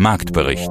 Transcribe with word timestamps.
Marktbericht. 0.00 0.70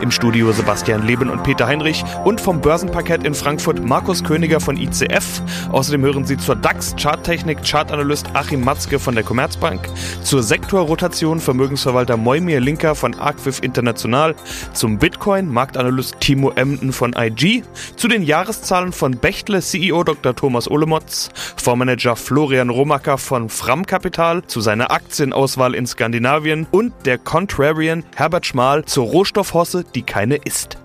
Im 0.00 0.10
Studio 0.10 0.52
Sebastian 0.52 1.06
Leben 1.06 1.30
und 1.30 1.42
Peter 1.42 1.66
Heinrich 1.66 2.04
und 2.24 2.40
vom 2.40 2.60
Börsenparkett 2.60 3.24
in 3.24 3.34
Frankfurt 3.34 3.84
Markus 3.84 4.22
Königer 4.22 4.60
von 4.60 4.76
ICF. 4.76 5.42
Außerdem 5.70 6.02
hören 6.02 6.24
Sie 6.24 6.36
zur 6.36 6.56
DAX 6.56 6.94
Charttechnik 6.96 7.58
Chartanalyst 7.64 8.26
Achim 8.34 8.62
Matzke 8.62 8.98
von 8.98 9.14
der 9.14 9.24
Commerzbank, 9.24 9.88
zur 10.22 10.42
Sektorrotation 10.42 11.40
Vermögensverwalter 11.40 12.16
Moimir 12.16 12.60
Linker 12.60 12.94
von 12.94 13.14
Arquif 13.14 13.60
International, 13.62 14.34
zum 14.72 14.98
Bitcoin 14.98 15.48
Marktanalyst 15.48 16.20
Timo 16.20 16.50
Emden 16.52 16.92
von 16.92 17.14
IG, 17.16 17.62
zu 17.96 18.08
den 18.08 18.22
Jahreszahlen 18.22 18.92
von 18.92 19.16
Bechtle 19.16 19.60
CEO 19.60 20.04
Dr. 20.04 20.34
Thomas 20.34 20.70
Olemotz, 20.70 21.30
Fondsmanager 21.56 22.16
Florian 22.16 22.70
Romacker 22.70 23.18
von 23.18 23.48
Fram 23.48 23.86
Kapital, 23.86 24.44
zu 24.46 24.60
seiner 24.60 24.90
Aktienauswahl 24.90 25.74
in 25.74 25.86
Skandinavien 25.86 26.66
und 26.70 26.92
der 27.04 27.18
Contrarian 27.18 28.04
Herbert 28.14 28.46
Schmal 28.54 28.84
zur 28.84 29.06
Rohstoffhorst 29.06 29.74
Chance, 29.74 29.84
die 29.94 30.02
keine 30.02 30.36
ist. 30.36 30.78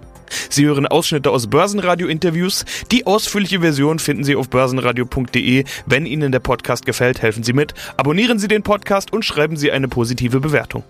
Sie 0.50 0.66
hören 0.66 0.86
Ausschnitte 0.86 1.32
aus 1.32 1.48
Börsenradio-Interviews. 1.48 2.66
Die 2.92 3.08
ausführliche 3.08 3.62
Version 3.62 4.00
finden 4.00 4.24
Sie 4.24 4.36
auf 4.36 4.50
börsenradio.de. 4.50 5.64
Wenn 5.88 6.06
Ihnen 6.06 6.32
der 6.32 6.40
Podcast 6.40 6.86
gefällt, 6.86 7.22
helfen 7.22 7.44
Sie 7.44 7.54
mit. 7.54 7.74
Abonnieren 7.98 8.38
Sie 8.38 8.48
den 8.48 8.62
Podcast 8.62 9.12
und 9.12 9.26
schreiben 9.26 9.58
Sie 9.58 9.72
eine 9.72 9.88
positive 9.88 10.40
Bewertung. 10.40 10.84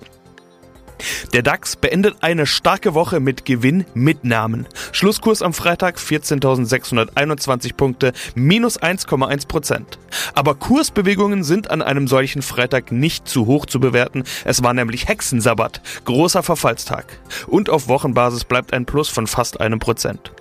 Der 1.34 1.42
DAX 1.42 1.76
beendet 1.76 2.18
eine 2.22 2.46
starke 2.46 2.94
Woche 2.94 3.20
mit 3.20 3.46
Gewinnmitnahmen. 3.46 4.68
Schlusskurs 4.92 5.42
am 5.42 5.54
Freitag 5.54 5.98
14.621 5.98 7.76
Punkte, 7.76 8.14
minus 8.36 8.82
1,1 8.82 9.48
Prozent. 9.48 10.00
Aber 10.34 10.56
Kursbewegungen 10.56 11.44
sind 11.44 11.72
an 11.72 11.82
einem 11.82 12.08
solchen 12.08 12.42
Freitag 12.42 12.92
nicht 12.92 13.28
zu 13.28 13.46
hoch 13.46 13.66
zu 13.66 13.80
bewerten. 13.80 14.24
Es 14.46 14.64
war 14.64 14.74
nämlich 14.74 15.08
Hexensabbat, 15.08 15.82
großer 16.06 16.44
Verfallstag. 16.44 17.06
Und 17.48 17.70
auf 17.70 17.88
Wochenbasis 17.88 18.44
bleibt 18.44 18.74
ein 18.74 18.86
Plus 18.86 19.10
von 19.10 19.28
fast 19.28 19.62
einem 19.62 19.80
Prozent. 19.80 20.32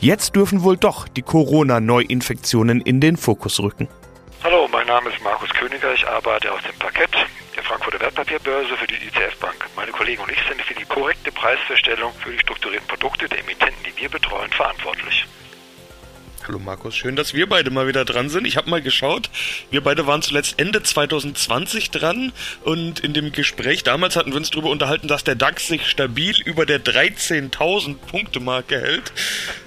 Jetzt 0.00 0.36
dürfen 0.36 0.62
wohl 0.62 0.76
doch 0.76 1.08
die 1.08 1.22
Corona-Neuinfektionen 1.22 2.80
in 2.80 3.00
den 3.00 3.16
Fokus 3.16 3.60
rücken. 3.60 3.88
Hallo, 4.42 4.68
mein 4.70 4.86
Name 4.86 5.10
ist 5.10 5.22
Markus 5.24 5.48
Königer, 5.50 5.94
ich 5.94 6.06
arbeite 6.06 6.52
aus 6.52 6.60
dem 6.62 6.78
Parkett 6.78 7.10
Frankfurter 7.74 7.98
Wertpapierbörse 7.98 8.76
für 8.76 8.86
die 8.86 8.94
ICF 8.94 9.36
Bank. 9.40 9.66
Meine 9.74 9.90
Kollegen 9.90 10.22
und 10.22 10.30
ich 10.30 10.38
sind 10.48 10.62
für 10.62 10.74
die 10.74 10.84
korrekte 10.84 11.32
Preisverstellung 11.32 12.12
für 12.14 12.30
die 12.30 12.38
strukturierten 12.38 12.86
Produkte 12.86 13.28
der 13.28 13.40
Emittenten, 13.40 13.82
die 13.84 14.00
wir 14.00 14.08
betreuen, 14.08 14.48
verantwortlich. 14.52 15.26
Hallo 16.46 16.58
Markus, 16.58 16.94
schön, 16.94 17.16
dass 17.16 17.32
wir 17.32 17.48
beide 17.48 17.70
mal 17.70 17.88
wieder 17.88 18.04
dran 18.04 18.28
sind. 18.28 18.46
Ich 18.46 18.58
habe 18.58 18.68
mal 18.68 18.82
geschaut, 18.82 19.30
wir 19.70 19.80
beide 19.80 20.06
waren 20.06 20.20
zuletzt 20.20 20.60
Ende 20.60 20.82
2020 20.82 21.90
dran 21.90 22.32
und 22.64 23.00
in 23.00 23.14
dem 23.14 23.32
Gespräch 23.32 23.82
damals 23.82 24.14
hatten 24.14 24.30
wir 24.30 24.36
uns 24.36 24.50
darüber 24.50 24.68
unterhalten, 24.68 25.08
dass 25.08 25.24
der 25.24 25.36
DAX 25.36 25.68
sich 25.68 25.88
stabil 25.88 26.38
über 26.44 26.66
der 26.66 26.84
13.000 26.84 27.94
Punkte 27.94 28.40
Marke 28.40 28.78
hält. 28.78 29.10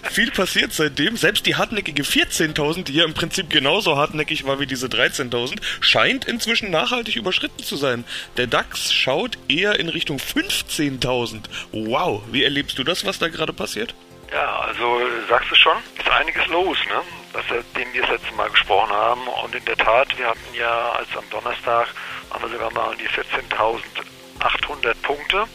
Viel 0.04 0.30
passiert 0.30 0.72
seitdem. 0.72 1.18
Selbst 1.18 1.48
die 1.48 1.56
hartnäckige 1.56 2.04
14.000, 2.04 2.84
die 2.84 2.94
ja 2.94 3.06
im 3.06 3.16
Prinzip 3.16 3.50
genauso 3.50 3.98
hartnäckig 3.98 4.46
war 4.46 4.60
wie 4.60 4.68
diese 4.68 4.86
13.000, 4.86 5.58
scheint 5.80 6.26
inzwischen 6.26 6.70
nachhaltig 6.70 7.16
überschritten 7.16 7.64
zu 7.64 7.76
sein. 7.76 8.04
Der 8.38 8.46
DAX 8.46 8.94
schaut 8.94 9.40
eher 9.48 9.80
in 9.80 9.90
Richtung 9.90 10.18
15.000. 10.18 11.46
Wow, 11.72 12.22
wie 12.32 12.44
erlebst 12.44 12.78
du 12.78 12.84
das, 12.84 13.04
was 13.04 13.18
da 13.18 13.30
gerade 13.30 13.54
passiert? 13.54 13.96
Ja, 14.32 14.60
also 14.60 15.00
sagst 15.30 15.52
du 15.52 15.56
schon, 15.56 15.78
ist 15.98 16.10
einiges 16.10 16.46
los, 16.48 16.78
ne? 16.88 17.02
Seitdem 17.50 17.94
wir 17.94 18.02
das 18.02 18.12
letzte 18.12 18.34
Mal 18.34 18.50
gesprochen 18.50 18.92
haben. 18.92 19.28
Und 19.28 19.56
in 19.56 19.64
der 19.66 19.78
Tat, 19.78 20.18
wir 20.18 20.28
hatten 20.28 20.54
ja 20.54 20.92
als 20.92 21.16
am 21.16 21.30
Donnerstag, 21.30 21.88
haben 22.30 22.44
wir 22.44 22.50
sogar 22.50 22.72
mal 22.74 22.96
die 22.98 23.08
14.800 23.08 24.94
Punkte. 25.02 25.46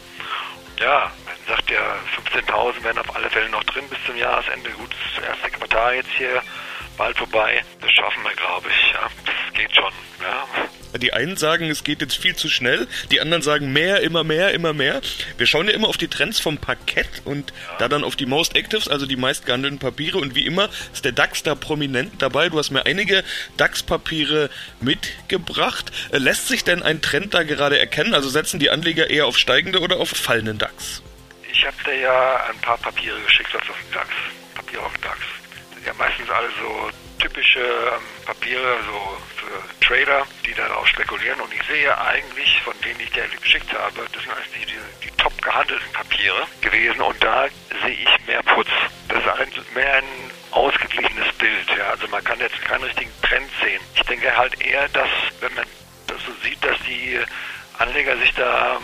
Ja, 0.78 1.12
man 1.26 1.34
sagt 1.46 1.70
ja, 1.70 1.80
15.000 2.32 2.82
werden 2.82 2.98
auf 2.98 3.14
alle 3.14 3.28
Fälle 3.30 3.48
noch 3.50 3.64
drin 3.64 3.88
bis 3.88 3.98
zum 4.06 4.16
Jahresende. 4.16 4.70
Gut, 4.70 4.90
das 5.16 5.24
erste 5.24 5.50
Quartal 5.50 5.96
jetzt 5.96 6.11
hier 6.16 6.42
bald 6.96 7.16
vorbei. 7.16 7.62
Das 7.80 7.90
schaffen 7.92 8.22
wir, 8.24 8.34
glaube 8.34 8.68
ich. 8.68 8.92
Ja, 8.92 9.08
das 9.24 9.55
geht 9.55 9.74
schon. 9.74 9.92
Ja. 10.20 10.81
Die 10.98 11.13
einen 11.13 11.36
sagen, 11.36 11.70
es 11.70 11.85
geht 11.85 12.01
jetzt 12.01 12.17
viel 12.17 12.36
zu 12.36 12.48
schnell, 12.48 12.86
die 13.11 13.20
anderen 13.20 13.42
sagen 13.42 13.73
mehr, 13.73 14.01
immer 14.01 14.25
mehr, 14.25 14.53
immer 14.53 14.73
mehr. 14.73 15.01
Wir 15.39 15.47
schauen 15.47 15.69
ja 15.69 15.75
immer 15.75 15.89
auf 15.89 15.97
die 15.97 16.08
Trends 16.08 16.39
vom 16.39 16.58
Parkett 16.58 17.23
und 17.25 17.53
da 17.79 17.89
dann 17.89 18.05
auf 18.05 18.17
die 18.17 18.27
Most 18.27 18.57
Actives, 18.57 18.89
also 18.89 19.07
die 19.07 19.17
meist 19.17 19.47
gehandelten 19.47 19.79
Papiere 19.79 20.19
und 20.19 20.35
wie 20.35 20.47
immer 20.47 20.69
ist 20.92 21.05
der 21.05 21.13
DAX 21.13 21.42
da 21.42 21.55
prominent 21.55 22.20
dabei. 22.20 22.48
Du 22.48 22.58
hast 22.58 22.70
mir 22.70 22.85
einige 22.85 23.25
DAX-Papiere 23.57 24.51
mitgebracht. 24.80 25.92
Äh, 26.11 26.19
lässt 26.19 26.48
sich 26.48 26.64
denn 26.64 26.83
ein 26.83 27.01
Trend 27.01 27.35
da 27.35 27.42
gerade 27.42 27.79
erkennen? 27.79 28.14
Also 28.14 28.29
setzen 28.29 28.61
die 28.61 28.70
Anleger 28.70 29.09
eher 29.09 29.27
auf 29.27 29.39
steigende 29.39 29.80
oder 29.80 29.98
auf 29.98 30.11
fallenden 30.11 30.59
DAX? 30.59 31.03
Ich 31.51 31.67
habe 31.67 31.77
dir 31.85 32.01
ja 32.01 32.45
ein 32.51 32.59
paar 32.59 32.79
Papiere 32.79 33.20
geschickt 33.20 33.55
auf 33.55 33.63
den 33.63 33.92
DAX. 33.92 34.09
Papiere 34.55 34.83
auf 34.83 34.97
DAX. 34.98 35.19
Das 35.19 35.74
sind 35.74 35.86
ja 35.86 35.95
meistens 35.95 36.29
alle 36.30 36.48
so 36.61 36.91
typische 37.19 37.61
ähm, 37.61 38.03
Papiere, 38.27 38.79
so 38.85 39.19
Trader, 39.82 40.26
die 40.46 40.54
darauf 40.54 40.86
spekulieren. 40.86 41.40
Und 41.40 41.52
ich 41.52 41.62
sehe 41.64 41.98
eigentlich, 41.98 42.60
von 42.62 42.74
denen 42.80 43.00
ich 43.00 43.10
dir 43.10 43.26
geschickt 43.40 43.72
habe, 43.72 44.06
das 44.12 44.22
sind 44.22 44.32
eigentlich 44.32 44.66
die, 44.66 45.08
die 45.08 45.16
top 45.16 45.40
gehandelten 45.42 45.92
Papiere 45.92 46.46
gewesen. 46.60 47.00
Und 47.00 47.22
da 47.22 47.46
sehe 47.82 47.94
ich 47.94 48.26
mehr 48.26 48.42
Putz. 48.42 48.68
Das 49.08 49.18
ist 49.18 49.28
ein, 49.28 49.74
mehr 49.74 49.94
ein 49.94 50.04
ausgeglichenes 50.50 51.32
Bild. 51.34 51.68
Ja. 51.76 51.90
Also 51.90 52.08
man 52.08 52.22
kann 52.24 52.38
jetzt 52.40 52.60
keinen 52.62 52.84
richtigen 52.84 53.12
Trend 53.22 53.50
sehen. 53.62 53.80
Ich 53.94 54.02
denke 54.02 54.36
halt 54.36 54.60
eher, 54.60 54.88
dass, 54.88 55.10
wenn 55.40 55.54
man 55.54 55.66
das 56.06 56.18
so 56.24 56.32
sieht, 56.42 56.62
dass 56.64 56.78
die 56.86 57.18
Anleger 57.78 58.16
sich 58.18 58.32
da 58.34 58.78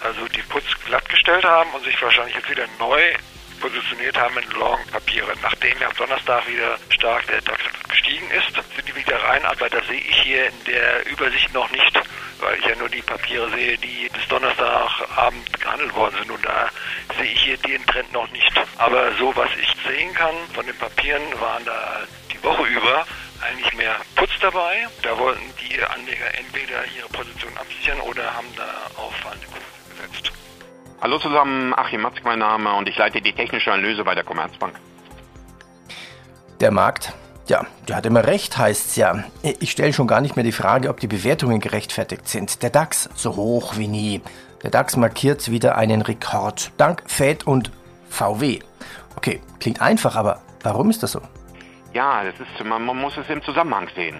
also 0.00 0.26
die 0.28 0.42
Putz 0.42 0.66
glattgestellt 0.84 1.44
haben 1.44 1.70
und 1.70 1.84
sich 1.84 2.00
wahrscheinlich 2.02 2.34
jetzt 2.34 2.50
wieder 2.50 2.66
neu 2.78 3.00
positioniert 3.60 4.16
haben 4.18 4.36
in 4.38 4.50
Long-Papiere. 4.50 5.32
Nachdem 5.42 5.78
ja 5.80 5.88
am 5.88 5.96
Donnerstag 5.96 6.46
wieder 6.48 6.78
stark 6.90 7.26
der 7.28 7.40
DAX 7.42 7.62
gestiegen 7.92 8.30
ist, 8.30 8.52
sind 8.74 8.88
die 8.88 8.96
wieder 8.96 9.22
rein, 9.22 9.44
aber 9.44 9.68
das 9.68 9.86
sehe 9.86 10.00
ich 10.00 10.22
hier 10.22 10.48
in 10.48 10.64
der 10.64 11.06
Übersicht 11.10 11.52
noch 11.52 11.70
nicht, 11.70 12.00
weil 12.40 12.58
ich 12.58 12.64
ja 12.64 12.74
nur 12.76 12.88
die 12.88 13.02
Papiere 13.02 13.50
sehe, 13.50 13.78
die 13.78 14.08
bis 14.12 14.26
Donnerstagabend 14.28 15.60
gehandelt 15.60 15.94
worden 15.94 16.16
sind 16.18 16.30
und 16.30 16.44
da 16.44 16.68
sehe 17.18 17.32
ich 17.32 17.42
hier 17.42 17.56
den 17.58 17.84
Trend 17.86 18.12
noch 18.12 18.30
nicht. 18.32 18.52
Aber 18.78 19.12
so, 19.16 19.34
was 19.36 19.50
ich 19.60 19.74
sehen 19.86 20.12
kann 20.14 20.34
von 20.54 20.66
den 20.66 20.76
Papieren, 20.76 21.22
waren 21.38 21.64
da 21.64 22.02
die 22.32 22.42
Woche 22.42 22.64
über 22.64 23.06
eigentlich 23.42 23.74
mehr 23.74 23.96
Putz 24.16 24.30
dabei. 24.40 24.86
Da 25.02 25.18
wollten 25.18 25.42
die 25.60 25.82
Anleger 25.82 26.34
entweder 26.38 26.84
ihre 26.96 27.08
Position 27.08 27.56
absichern 27.58 28.00
oder 28.00 28.34
haben 28.34 28.48
da 28.56 28.90
auf 28.96 29.14
fallende 29.16 29.46
Kurse 29.46 30.08
gesetzt. 30.08 30.32
Hallo 31.00 31.18
zusammen, 31.18 31.74
Achim 31.74 32.00
Matzk 32.00 32.24
mein 32.24 32.38
Name 32.38 32.72
und 32.74 32.88
ich 32.88 32.96
leite 32.96 33.20
die 33.20 33.32
technische 33.32 33.72
Analyse 33.72 34.04
bei 34.04 34.14
der 34.14 34.24
Commerzbank. 34.24 34.76
Der 36.60 36.70
Markt, 36.70 37.12
ja, 37.46 37.66
der 37.88 37.96
hat 37.96 38.06
immer 38.06 38.26
recht, 38.26 38.56
heißt's 38.56 38.96
ja. 38.96 39.24
Ich 39.42 39.70
stelle 39.70 39.92
schon 39.92 40.06
gar 40.06 40.20
nicht 40.20 40.36
mehr 40.36 40.44
die 40.44 40.52
Frage, 40.52 40.88
ob 40.88 41.00
die 41.00 41.06
Bewertungen 41.06 41.60
gerechtfertigt 41.60 42.28
sind. 42.28 42.62
Der 42.62 42.70
DAX 42.70 43.08
so 43.14 43.36
hoch 43.36 43.76
wie 43.76 43.88
nie. 43.88 44.20
Der 44.62 44.70
DAX 44.70 44.96
markiert 44.96 45.50
wieder 45.50 45.76
einen 45.76 46.02
Rekord. 46.02 46.70
Dank 46.76 47.02
Fed 47.06 47.46
und 47.46 47.72
VW. 48.08 48.60
Okay, 49.16 49.40
klingt 49.58 49.80
einfach, 49.82 50.16
aber 50.16 50.40
warum 50.62 50.90
ist 50.90 51.02
das 51.02 51.12
so? 51.12 51.20
Ja, 51.92 52.22
das 52.24 52.34
ist, 52.34 52.64
man, 52.64 52.84
man 52.84 52.96
muss 52.96 53.16
es 53.16 53.28
im 53.28 53.42
Zusammenhang 53.42 53.88
sehen. 53.94 54.16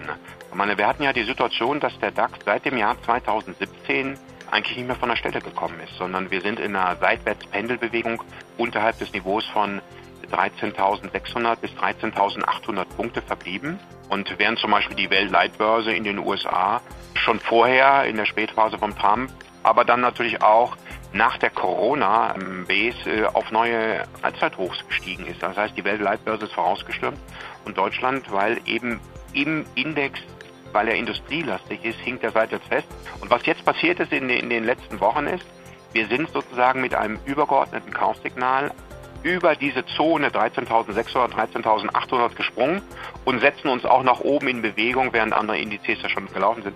Ich 0.51 0.55
meine, 0.55 0.77
wir 0.77 0.87
hatten 0.87 1.05
ja 1.05 1.13
die 1.13 1.25
Situation, 1.25 1.81
dass 1.81 1.99
der 2.01 2.11
DAX 2.11 2.39
seit 2.45 2.65
dem 2.65 2.77
Jahr 2.77 2.97
2017 3.05 4.19
eigentlich 4.51 4.77
nicht 4.77 4.87
mehr 4.87 4.97
von 4.97 5.09
der 5.09 5.17
Stelle 5.17 5.41
gekommen 5.41 5.81
ist, 5.83 5.97
sondern 5.97 6.31
wir 6.31 6.43
sind 6.43 6.61
in 6.61 6.77
einer 6.77 6.97
Seitwärtspendelbewegung 6.97 8.23
unterhalb 8.59 8.99
des 8.99 9.13
Niveaus 9.13 9.47
von 9.47 9.81
13.600 10.31 11.57
bis 11.57 11.71
13.800 11.73 12.85
Punkte 12.97 13.23
verblieben. 13.23 13.79
Und 14.09 14.35
während 14.39 14.59
zum 14.59 14.71
Beispiel 14.71 14.97
die 14.97 15.11
Weltleitbörse 15.11 15.93
in 15.93 16.05
den 16.05 16.19
USA 16.19 16.81
schon 17.15 17.41
vorher 17.41 18.05
in 18.05 18.17
der 18.17 18.27
Spätphase 18.27 18.79
von 18.79 18.97
Trump, 18.97 19.31
aber 19.63 19.85
dann 19.85 20.01
natürlich 20.01 20.43
auch 20.43 20.77
nach 21.13 21.39
der 21.39 21.51
Corona-Base 21.51 23.11
äh, 23.11 23.25
auf 23.27 23.51
neue 23.51 24.05
Allzeithochs 24.23 24.87
gestiegen 24.89 25.27
ist. 25.27 25.43
Das 25.43 25.57
heißt, 25.57 25.77
die 25.77 25.85
Weltleitbörse 25.85 26.47
ist 26.47 26.55
vorausgestürmt 26.55 27.19
und 27.65 27.77
Deutschland, 27.77 28.31
weil 28.33 28.61
eben 28.67 29.01
im 29.35 29.67
Index 29.75 30.21
weil 30.73 30.89
er 30.89 30.95
industrielastig 30.95 31.85
ist, 31.85 31.99
hinkt 32.01 32.25
er 32.25 32.31
seitwärts 32.31 32.67
fest. 32.67 32.89
Und 33.21 33.31
was 33.31 33.45
jetzt 33.47 33.65
passiert 33.65 34.01
ist 34.01 34.13
in, 34.13 34.29
in 34.29 34.51
den 34.51 34.65
letzten 34.65 35.01
Wochen 35.01 35.27
ist, 35.27 35.45
wir 35.93 36.07
sind 36.09 36.31
sozusagen 36.31 36.81
mit 36.81 36.95
einem 36.95 37.19
übergeordneten 37.27 37.93
Kaufsignal 37.93 38.73
über 39.23 39.57
diese 39.57 39.85
Zone 39.87 40.29
13.600, 40.29 41.33
13.800 41.33 42.35
gesprungen 42.35 42.83
und 43.25 43.41
setzen 43.41 43.69
uns 43.69 43.85
auch 43.85 44.03
nach 44.03 44.21
oben 44.21 44.49
in 44.49 44.63
Bewegung, 44.63 45.13
während 45.13 45.33
andere 45.33 45.59
Indizes 45.59 46.03
ja 46.03 46.09
schon 46.09 46.27
gelaufen 46.33 46.63
sind. 46.63 46.75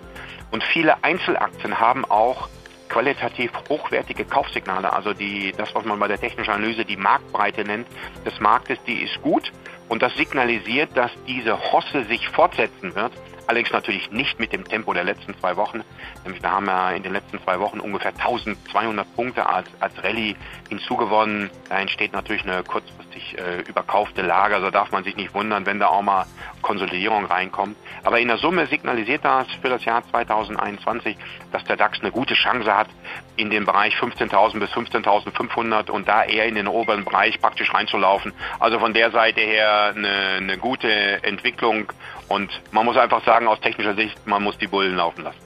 Und 0.51 0.63
viele 0.63 1.03
Einzelaktien 1.03 1.79
haben 1.79 2.05
auch 2.05 2.49
qualitativ 2.89 3.51
hochwertige 3.69 4.23
Kaufsignale, 4.23 4.93
also 4.93 5.13
die, 5.13 5.51
das, 5.51 5.75
was 5.75 5.83
man 5.83 5.99
bei 5.99 6.07
der 6.07 6.19
technischen 6.19 6.51
Analyse 6.51 6.85
die 6.85 6.95
Marktbreite 6.95 7.63
nennt, 7.63 7.87
des 8.25 8.39
Marktes, 8.39 8.79
die 8.87 9.03
ist 9.03 9.21
gut. 9.21 9.51
Und 9.89 10.01
das 10.01 10.15
signalisiert, 10.15 10.89
dass 10.95 11.11
diese 11.27 11.57
Hosse 11.71 12.05
sich 12.05 12.27
fortsetzen 12.29 12.95
wird 12.95 13.11
Allerdings 13.47 13.71
natürlich 13.71 14.11
nicht 14.11 14.39
mit 14.39 14.51
dem 14.51 14.65
Tempo 14.65 14.93
der 14.93 15.05
letzten 15.05 15.33
zwei 15.39 15.55
Wochen. 15.55 15.81
Nämlich 16.23 16.43
wir 16.43 16.51
haben 16.51 16.67
ja 16.67 16.91
in 16.91 17.03
den 17.03 17.13
letzten 17.13 17.41
zwei 17.41 17.59
Wochen 17.59 17.79
ungefähr 17.79 18.11
1200 18.11 19.15
Punkte 19.15 19.47
als, 19.47 19.69
als 19.79 19.93
Rallye 20.03 20.35
hinzugewonnen. 20.67 21.49
Da 21.69 21.79
entsteht 21.79 22.11
natürlich 22.11 22.43
eine 22.43 22.61
kurzfristig 22.63 23.37
äh, 23.37 23.61
überkaufte 23.61 24.21
Lage. 24.21 24.55
Also 24.55 24.69
darf 24.69 24.91
man 24.91 25.05
sich 25.05 25.15
nicht 25.15 25.33
wundern, 25.33 25.65
wenn 25.65 25.79
da 25.79 25.87
auch 25.87 26.01
mal 26.01 26.25
Konsolidierung 26.61 27.25
reinkommt. 27.25 27.77
Aber 28.03 28.19
in 28.19 28.27
der 28.27 28.37
Summe 28.37 28.67
signalisiert 28.67 29.23
das 29.23 29.47
für 29.61 29.69
das 29.69 29.85
Jahr 29.85 30.03
2021, 30.11 31.15
dass 31.53 31.63
der 31.63 31.77
DAX 31.77 32.01
eine 32.01 32.11
gute 32.11 32.33
Chance 32.33 32.75
hat, 32.75 32.89
in 33.37 33.49
den 33.49 33.65
Bereich 33.65 33.95
15.000 33.95 34.59
bis 34.59 34.69
15.500 34.71 35.89
und 35.89 36.07
da 36.07 36.23
eher 36.23 36.45
in 36.45 36.55
den 36.55 36.67
oberen 36.67 37.05
Bereich 37.05 37.39
praktisch 37.39 37.73
reinzulaufen. 37.73 38.33
Also 38.59 38.79
von 38.79 38.93
der 38.93 39.11
Seite 39.11 39.41
her 39.41 39.93
eine, 39.95 40.37
eine 40.37 40.57
gute 40.57 41.23
Entwicklung 41.23 41.91
und 42.27 42.49
man 42.71 42.85
muss 42.85 42.97
einfach 42.97 43.23
sagen, 43.23 43.47
aus 43.47 43.59
technischer 43.61 43.95
Sicht, 43.95 44.27
man 44.27 44.43
muss 44.43 44.57
die 44.57 44.67
Bullen 44.67 44.95
laufen 44.95 45.23
lassen. 45.23 45.39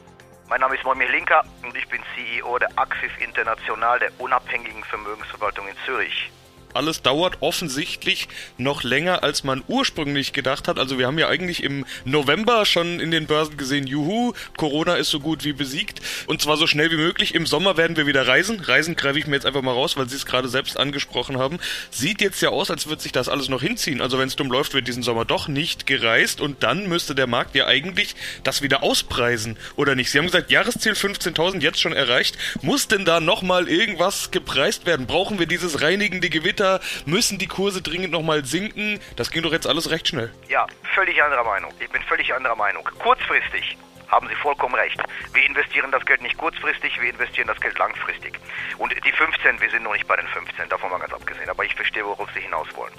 Mein 0.49 0.59
Name 0.59 0.75
ist 0.75 0.83
Moimir 0.83 1.09
Linker 1.09 1.43
und 1.63 1.75
ich 1.77 1.87
bin 1.87 2.01
CEO 2.15 2.57
der 2.57 2.69
Axif 2.75 3.11
International, 3.21 3.99
der 3.99 4.11
unabhängigen 4.19 4.83
Vermögensverwaltung 4.83 5.67
in 5.67 5.75
Zürich 5.85 6.31
alles 6.75 7.01
dauert 7.01 7.37
offensichtlich 7.41 8.27
noch 8.57 8.83
länger, 8.83 9.23
als 9.23 9.43
man 9.43 9.63
ursprünglich 9.67 10.33
gedacht 10.33 10.67
hat. 10.67 10.79
Also 10.79 10.97
wir 10.97 11.07
haben 11.07 11.19
ja 11.19 11.27
eigentlich 11.27 11.63
im 11.63 11.85
November 12.05 12.65
schon 12.65 12.99
in 12.99 13.11
den 13.11 13.27
Börsen 13.27 13.57
gesehen, 13.57 13.87
juhu, 13.87 14.33
Corona 14.57 14.95
ist 14.95 15.09
so 15.09 15.19
gut 15.19 15.43
wie 15.43 15.53
besiegt. 15.53 16.01
Und 16.27 16.41
zwar 16.41 16.57
so 16.57 16.67
schnell 16.67 16.91
wie 16.91 16.97
möglich. 16.97 17.35
Im 17.35 17.45
Sommer 17.45 17.77
werden 17.77 17.97
wir 17.97 18.07
wieder 18.07 18.27
reisen. 18.27 18.59
Reisen 18.59 18.95
greife 18.95 19.19
ich 19.19 19.27
mir 19.27 19.35
jetzt 19.35 19.45
einfach 19.45 19.61
mal 19.61 19.73
raus, 19.73 19.97
weil 19.97 20.09
Sie 20.09 20.15
es 20.15 20.25
gerade 20.25 20.47
selbst 20.47 20.77
angesprochen 20.77 21.37
haben. 21.37 21.59
Sieht 21.89 22.21
jetzt 22.21 22.41
ja 22.41 22.49
aus, 22.49 22.71
als 22.71 22.87
würde 22.87 23.01
sich 23.01 23.11
das 23.11 23.29
alles 23.29 23.49
noch 23.49 23.61
hinziehen. 23.61 24.01
Also 24.01 24.17
wenn 24.19 24.27
es 24.27 24.35
dumm 24.35 24.51
läuft, 24.51 24.73
wird 24.73 24.87
diesen 24.87 25.03
Sommer 25.03 25.25
doch 25.25 25.47
nicht 25.47 25.85
gereist. 25.85 26.41
Und 26.41 26.63
dann 26.63 26.87
müsste 26.87 27.15
der 27.15 27.27
Markt 27.27 27.55
ja 27.55 27.67
eigentlich 27.67 28.15
das 28.43 28.61
wieder 28.61 28.83
auspreisen, 28.83 29.57
oder 29.75 29.95
nicht? 29.95 30.11
Sie 30.11 30.17
haben 30.17 30.25
gesagt, 30.25 30.51
Jahresziel 30.51 30.93
15.000 30.93 31.61
jetzt 31.61 31.79
schon 31.79 31.93
erreicht. 31.93 32.37
Muss 32.61 32.87
denn 32.87 33.05
da 33.05 33.19
nochmal 33.19 33.67
irgendwas 33.67 34.31
gepreist 34.31 34.85
werden? 34.85 35.07
Brauchen 35.07 35.39
wir 35.39 35.45
dieses 35.45 35.81
reinigende 35.81 36.29
Gewitter? 36.29 36.60
Weiter? 36.61 36.79
Müssen 37.05 37.37
die 37.37 37.47
Kurse 37.47 37.81
dringend 37.81 38.11
nochmal 38.11 38.45
sinken? 38.45 38.99
Das 39.15 39.31
ging 39.31 39.43
doch 39.43 39.51
jetzt 39.51 39.67
alles 39.67 39.89
recht 39.89 40.07
schnell. 40.07 40.31
Ja, 40.47 40.67
völlig 40.93 41.21
anderer 41.21 41.43
Meinung. 41.43 41.73
Ich 41.79 41.89
bin 41.89 42.01
völlig 42.03 42.33
anderer 42.33 42.55
Meinung. 42.55 42.87
Kurzfristig 42.99 43.77
haben 44.09 44.27
Sie 44.27 44.35
vollkommen 44.35 44.75
recht. 44.75 45.01
Wir 45.33 45.43
investieren 45.45 45.89
das 45.91 46.05
Geld 46.05 46.21
nicht 46.21 46.37
kurzfristig, 46.37 46.99
wir 47.01 47.09
investieren 47.09 47.47
das 47.47 47.59
Geld 47.61 47.77
langfristig. 47.77 48.37
Und 48.77 48.93
die 48.93 49.11
15, 49.11 49.61
wir 49.61 49.69
sind 49.69 49.83
noch 49.83 49.93
nicht 49.93 50.07
bei 50.07 50.17
den 50.17 50.27
15, 50.27 50.67
davon 50.67 50.91
mal 50.91 50.99
ganz 50.99 51.13
abgesehen, 51.13 51.49
aber 51.49 51.63
ich 51.63 51.73
verstehe, 51.75 52.05
worauf 52.05 52.29
Sie 52.33 52.41
hinaus 52.41 52.67
wollen. 52.75 52.91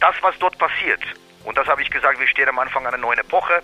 Das, 0.00 0.14
was 0.22 0.34
dort 0.38 0.56
passiert, 0.56 1.02
und 1.44 1.58
das 1.58 1.66
habe 1.68 1.82
ich 1.82 1.90
gesagt, 1.90 2.18
wir 2.18 2.26
stehen 2.26 2.48
am 2.48 2.58
Anfang 2.58 2.86
einer 2.86 2.96
neuen 2.96 3.18
Epoche 3.18 3.62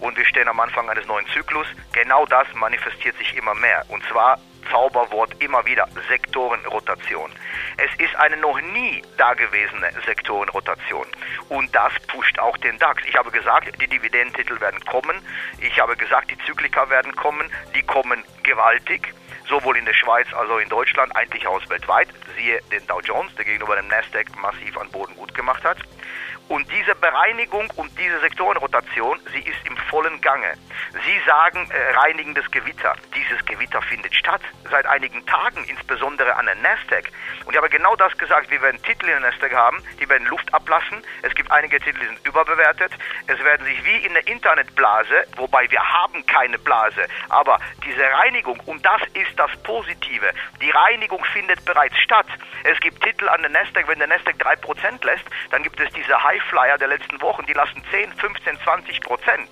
und 0.00 0.18
wir 0.18 0.24
stehen 0.26 0.46
am 0.46 0.60
Anfang 0.60 0.88
eines 0.90 1.06
neuen 1.06 1.26
Zyklus. 1.28 1.66
Genau 1.92 2.26
das 2.26 2.46
manifestiert 2.54 3.16
sich 3.16 3.34
immer 3.36 3.54
mehr. 3.54 3.84
Und 3.88 4.04
zwar 4.04 4.38
Zauberwort 4.70 5.34
immer 5.40 5.64
wieder, 5.64 5.88
Sektorenrotation. 6.08 7.30
Es 7.76 7.90
ist 7.98 8.14
eine 8.16 8.36
noch 8.36 8.60
nie 8.60 9.02
dagewesene 9.16 9.90
Sektorenrotation. 10.04 11.06
Und 11.48 11.74
das 11.74 11.92
pusht 12.06 12.38
auch 12.38 12.56
den 12.58 12.78
DAX. 12.78 13.02
Ich 13.06 13.16
habe 13.16 13.30
gesagt, 13.30 13.80
die 13.80 13.86
Dividendentitel 13.86 14.60
werden 14.60 14.84
kommen. 14.84 15.16
Ich 15.60 15.78
habe 15.80 15.96
gesagt, 15.96 16.30
die 16.30 16.38
Zyklika 16.46 16.88
werden 16.90 17.14
kommen. 17.16 17.50
Die 17.74 17.82
kommen 17.82 18.22
gewaltig. 18.42 19.14
Sowohl 19.48 19.76
in 19.76 19.84
der 19.84 19.92
Schweiz 19.92 20.26
als 20.32 20.50
auch 20.50 20.58
in 20.58 20.68
Deutschland, 20.68 21.14
eigentlich 21.14 21.46
aus 21.46 21.68
weltweit. 21.68 22.08
Siehe 22.36 22.60
den 22.72 22.86
Dow 22.86 23.00
Jones, 23.00 23.34
der 23.36 23.44
gegenüber 23.44 23.76
dem 23.76 23.88
Nasdaq 23.88 24.26
massiv 24.40 24.76
an 24.78 24.90
Boden 24.90 25.14
gut 25.16 25.34
gemacht 25.34 25.64
hat. 25.64 25.78
Und 26.48 26.70
diese 26.70 26.94
Bereinigung 26.94 27.70
und 27.76 27.90
diese 27.98 28.20
Sektorenrotation, 28.20 29.18
sie 29.32 29.40
ist 29.40 29.58
im 29.64 29.76
vollen 29.88 30.20
Gange. 30.20 30.54
Sie 30.92 31.20
sagen 31.26 31.70
äh, 31.70 31.96
reinigendes 31.96 32.50
Gewitter. 32.50 32.94
Dieses 33.14 33.44
Gewitter 33.46 33.80
findet 33.82 34.14
statt 34.14 34.42
seit 34.70 34.86
einigen 34.86 35.24
Tagen, 35.26 35.64
insbesondere 35.64 36.36
an 36.36 36.46
der 36.46 36.56
Nasdaq. 36.56 37.10
Und 37.46 37.52
ich 37.52 37.56
habe 37.56 37.70
genau 37.70 37.96
das 37.96 38.16
gesagt, 38.18 38.50
wir 38.50 38.60
werden 38.60 38.82
Titel 38.82 39.06
in 39.06 39.20
der 39.20 39.30
Nasdaq 39.30 39.54
haben, 39.54 39.82
die 40.00 40.08
werden 40.08 40.26
Luft 40.26 40.52
ablassen. 40.52 41.02
Es 41.22 41.34
gibt 41.34 41.50
einige 41.50 41.80
Titel, 41.80 42.00
die 42.00 42.06
sind 42.06 42.26
überbewertet. 42.26 42.92
Es 43.26 43.42
werden 43.42 43.64
sich 43.64 43.84
wie 43.84 43.96
in 44.04 44.12
der 44.12 44.26
Internetblase, 44.26 45.26
wobei 45.36 45.70
wir 45.70 45.80
haben 45.80 46.26
keine 46.26 46.58
Blase, 46.58 47.06
aber 47.28 47.58
diese 47.84 48.02
Reinigung, 48.02 48.60
und 48.66 48.84
das 48.84 49.00
ist 49.14 49.38
das 49.38 49.50
Positive, 49.62 50.30
die 50.60 50.70
Reinigung 50.70 51.24
findet 51.26 51.64
bereits 51.64 51.96
statt. 51.98 52.26
Es 52.64 52.78
gibt 52.80 53.02
Titel 53.02 53.28
an 53.28 53.42
der 53.42 53.50
Nasdaq, 53.50 53.88
wenn 53.88 53.98
der 53.98 54.08
Nasdaq 54.08 54.36
3% 54.36 55.04
lässt, 55.04 55.24
dann 55.50 55.62
gibt 55.62 55.80
es 55.80 55.92
diese 55.92 56.22
High 56.22 56.33
Highflyer 56.34 56.78
der 56.78 56.88
letzten 56.88 57.20
Wochen, 57.20 57.46
die 57.46 57.52
lassen 57.52 57.82
10, 57.90 58.12
15, 58.12 58.58
20 58.60 59.00
Prozent. 59.00 59.50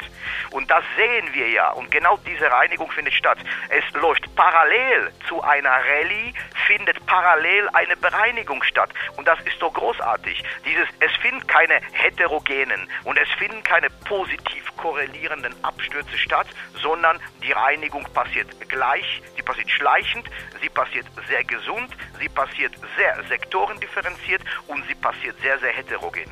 Und 0.51 0.71
das 0.71 0.85
sehen 0.97 1.29
wir 1.33 1.49
ja. 1.49 1.71
Und 1.71 1.91
genau 1.91 2.19
diese 2.27 2.51
Reinigung 2.51 2.91
findet 2.91 3.15
statt. 3.15 3.39
Es 3.69 3.85
läuft 3.95 4.35
parallel 4.35 5.13
zu 5.29 5.43
einer 5.43 5.71
Rallye, 5.71 6.35
findet 6.67 7.05
parallel 7.07 7.69
eine 7.73 7.97
Bereinigung 7.97 8.63
statt. 8.65 8.91
Und 9.17 9.27
das 9.27 9.41
ist 9.41 9.61
doch 9.61 9.73
großartig. 9.73 10.43
Dieses, 10.65 10.89
es 11.01 11.13
finden 11.21 11.47
keine 11.47 11.81
heterogenen 11.93 12.89
und 13.05 13.19
es 13.19 13.29
finden 13.39 13.63
keine 13.63 13.89
positiv 13.91 14.63
korrelierenden 14.77 15.55
Abstürze 15.65 16.19
statt, 16.19 16.49
sondern 16.83 17.21
die 17.43 17.53
Reinigung 17.53 18.05
passiert 18.13 18.49
gleich, 18.69 19.23
sie 19.37 19.43
passiert 19.43 19.71
schleichend, 19.71 20.29
sie 20.61 20.69
passiert 20.69 21.07
sehr 21.29 21.45
gesund, 21.45 21.97
sie 22.21 22.29
passiert 22.29 22.73
sehr 22.97 23.23
sektorendifferenziert 23.29 24.43
und 24.67 24.85
sie 24.89 24.95
passiert 24.97 25.41
sehr, 25.41 25.59
sehr 25.61 25.73
heterogen. 25.73 26.31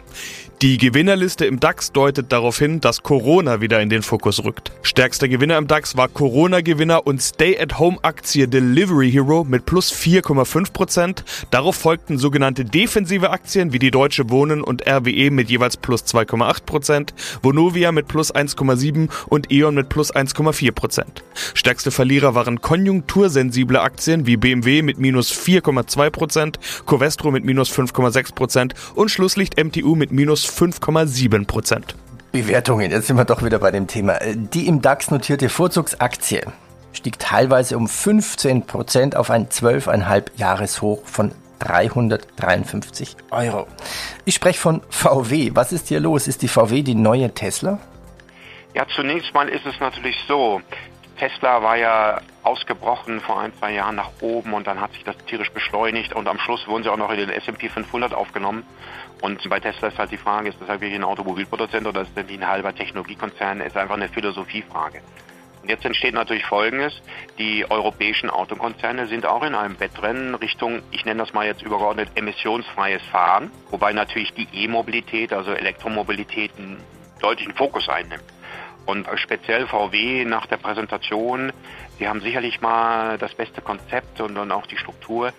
Die 0.62 0.76
Gewinnerliste 0.76 1.46
im 1.46 1.58
DAX 1.58 1.90
deutet 1.90 2.32
darauf 2.32 2.58
hin, 2.58 2.82
dass 2.82 3.02
Corona 3.02 3.62
wieder 3.62 3.80
in 3.80 3.88
den 3.88 4.02
Fokus 4.02 4.44
rückt. 4.44 4.72
Stärkster 4.82 5.26
Gewinner 5.26 5.56
im 5.56 5.66
DAX 5.66 5.96
war 5.96 6.08
Corona-Gewinner 6.08 7.06
und 7.06 7.22
Stay-at-Home-Aktie 7.22 8.46
Delivery 8.46 9.10
Hero 9.10 9.44
mit 9.44 9.64
plus 9.64 9.90
4,5%. 9.90 11.22
Darauf 11.50 11.76
folgten 11.76 12.18
sogenannte 12.18 12.66
defensive 12.66 13.30
Aktien 13.30 13.72
wie 13.72 13.78
die 13.78 13.90
Deutsche 13.90 14.28
Wohnen 14.28 14.62
und 14.62 14.86
RWE 14.86 15.30
mit 15.30 15.48
jeweils 15.48 15.78
plus 15.78 16.04
2,8%, 16.04 17.14
Vonovia 17.42 17.90
mit 17.90 18.06
plus 18.06 18.34
1,7% 18.34 19.08
und 19.28 19.50
E.ON 19.50 19.74
mit 19.74 19.88
plus 19.88 20.14
1,4%. 20.14 21.04
Stärkste 21.54 21.90
Verlierer 21.90 22.34
waren 22.34 22.60
konjunktursensible 22.60 23.80
Aktien 23.80 24.26
wie 24.26 24.36
BMW 24.36 24.82
mit 24.82 24.98
minus 24.98 25.32
4,2%, 25.32 26.56
Covestro 26.84 27.30
mit 27.30 27.44
minus 27.44 27.72
5,6% 27.72 28.72
und 28.94 29.10
Schlusslicht 29.10 29.56
MTU 29.56 29.94
mit 29.94 30.12
minus 30.12 30.29
5,7 30.34 31.46
Prozent. 31.46 31.94
Bewertungen, 32.32 32.90
jetzt 32.90 33.08
sind 33.08 33.16
wir 33.16 33.24
doch 33.24 33.42
wieder 33.42 33.58
bei 33.58 33.70
dem 33.70 33.86
Thema. 33.86 34.18
Die 34.24 34.66
im 34.66 34.80
DAX 34.82 35.10
notierte 35.10 35.48
Vorzugsaktie 35.48 36.42
stieg 36.92 37.18
teilweise 37.18 37.76
um 37.76 37.88
15 37.88 38.66
Prozent 38.66 39.16
auf 39.16 39.30
ein 39.30 39.48
12,5 39.48 40.26
Jahreshoch 40.36 41.04
von 41.04 41.32
353 41.60 43.16
Euro. 43.30 43.66
Ich 44.24 44.34
spreche 44.34 44.58
von 44.58 44.82
VW. 44.88 45.50
Was 45.54 45.72
ist 45.72 45.88
hier 45.88 46.00
los? 46.00 46.28
Ist 46.28 46.42
die 46.42 46.48
VW 46.48 46.82
die 46.82 46.94
neue 46.94 47.32
Tesla? 47.32 47.78
Ja, 48.74 48.86
zunächst 48.94 49.34
mal 49.34 49.48
ist 49.48 49.66
es 49.66 49.78
natürlich 49.80 50.16
so. 50.26 50.60
Tesla 51.18 51.62
war 51.62 51.76
ja 51.76 52.20
ausgebrochen 52.50 53.20
vor 53.20 53.40
ein, 53.40 53.54
zwei 53.54 53.72
Jahren 53.72 53.94
nach 53.94 54.10
oben 54.20 54.54
und 54.54 54.66
dann 54.66 54.80
hat 54.80 54.92
sich 54.92 55.04
das 55.04 55.16
tierisch 55.26 55.52
beschleunigt 55.52 56.12
und 56.14 56.26
am 56.26 56.40
Schluss 56.40 56.66
wurden 56.66 56.82
sie 56.82 56.90
auch 56.90 56.96
noch 56.96 57.10
in 57.12 57.18
den 57.18 57.30
S&P 57.30 57.68
500 57.68 58.12
aufgenommen. 58.12 58.64
Und 59.22 59.48
bei 59.48 59.60
Tesla 59.60 59.88
ist 59.88 59.98
halt 59.98 60.10
die 60.10 60.16
Frage, 60.16 60.48
ist 60.48 60.60
das 60.60 60.68
halt 60.68 60.80
wirklich 60.80 60.98
ein 60.98 61.04
Automobilproduzent 61.04 61.86
oder 61.86 62.02
ist 62.02 62.10
das 62.16 62.24
ein 62.28 62.48
halber 62.48 62.74
Technologiekonzern? 62.74 63.60
Ist 63.60 63.76
einfach 63.76 63.94
eine 63.94 64.08
Philosophiefrage. 64.08 65.00
Und 65.62 65.68
jetzt 65.68 65.84
entsteht 65.84 66.14
natürlich 66.14 66.44
Folgendes. 66.44 67.00
Die 67.38 67.70
europäischen 67.70 68.30
Autokonzerne 68.30 69.06
sind 69.06 69.26
auch 69.26 69.44
in 69.44 69.54
einem 69.54 69.78
Wettrennen 69.78 70.34
Richtung, 70.34 70.82
ich 70.90 71.04
nenne 71.04 71.20
das 71.20 71.32
mal 71.32 71.46
jetzt 71.46 71.62
übergeordnet, 71.62 72.10
emissionsfreies 72.16 73.02
Fahren, 73.12 73.52
wobei 73.70 73.92
natürlich 73.92 74.32
die 74.34 74.48
E-Mobilität, 74.52 75.32
also 75.32 75.52
Elektromobilität, 75.52 76.50
einen 76.58 76.82
deutlichen 77.20 77.54
Fokus 77.54 77.88
einnimmt. 77.88 78.24
Und 78.90 79.06
speziell 79.14 79.68
VW 79.68 80.24
nach 80.24 80.46
der 80.46 80.56
Präsentation, 80.56 81.52
die 82.00 82.08
haben 82.08 82.20
sicherlich 82.22 82.60
mal 82.60 83.18
das 83.18 83.32
beste 83.34 83.60
Konzept 83.60 84.20
und 84.20 84.34
dann 84.34 84.50
auch 84.50 84.66
die 84.66 84.76
Struktur. 84.76 85.32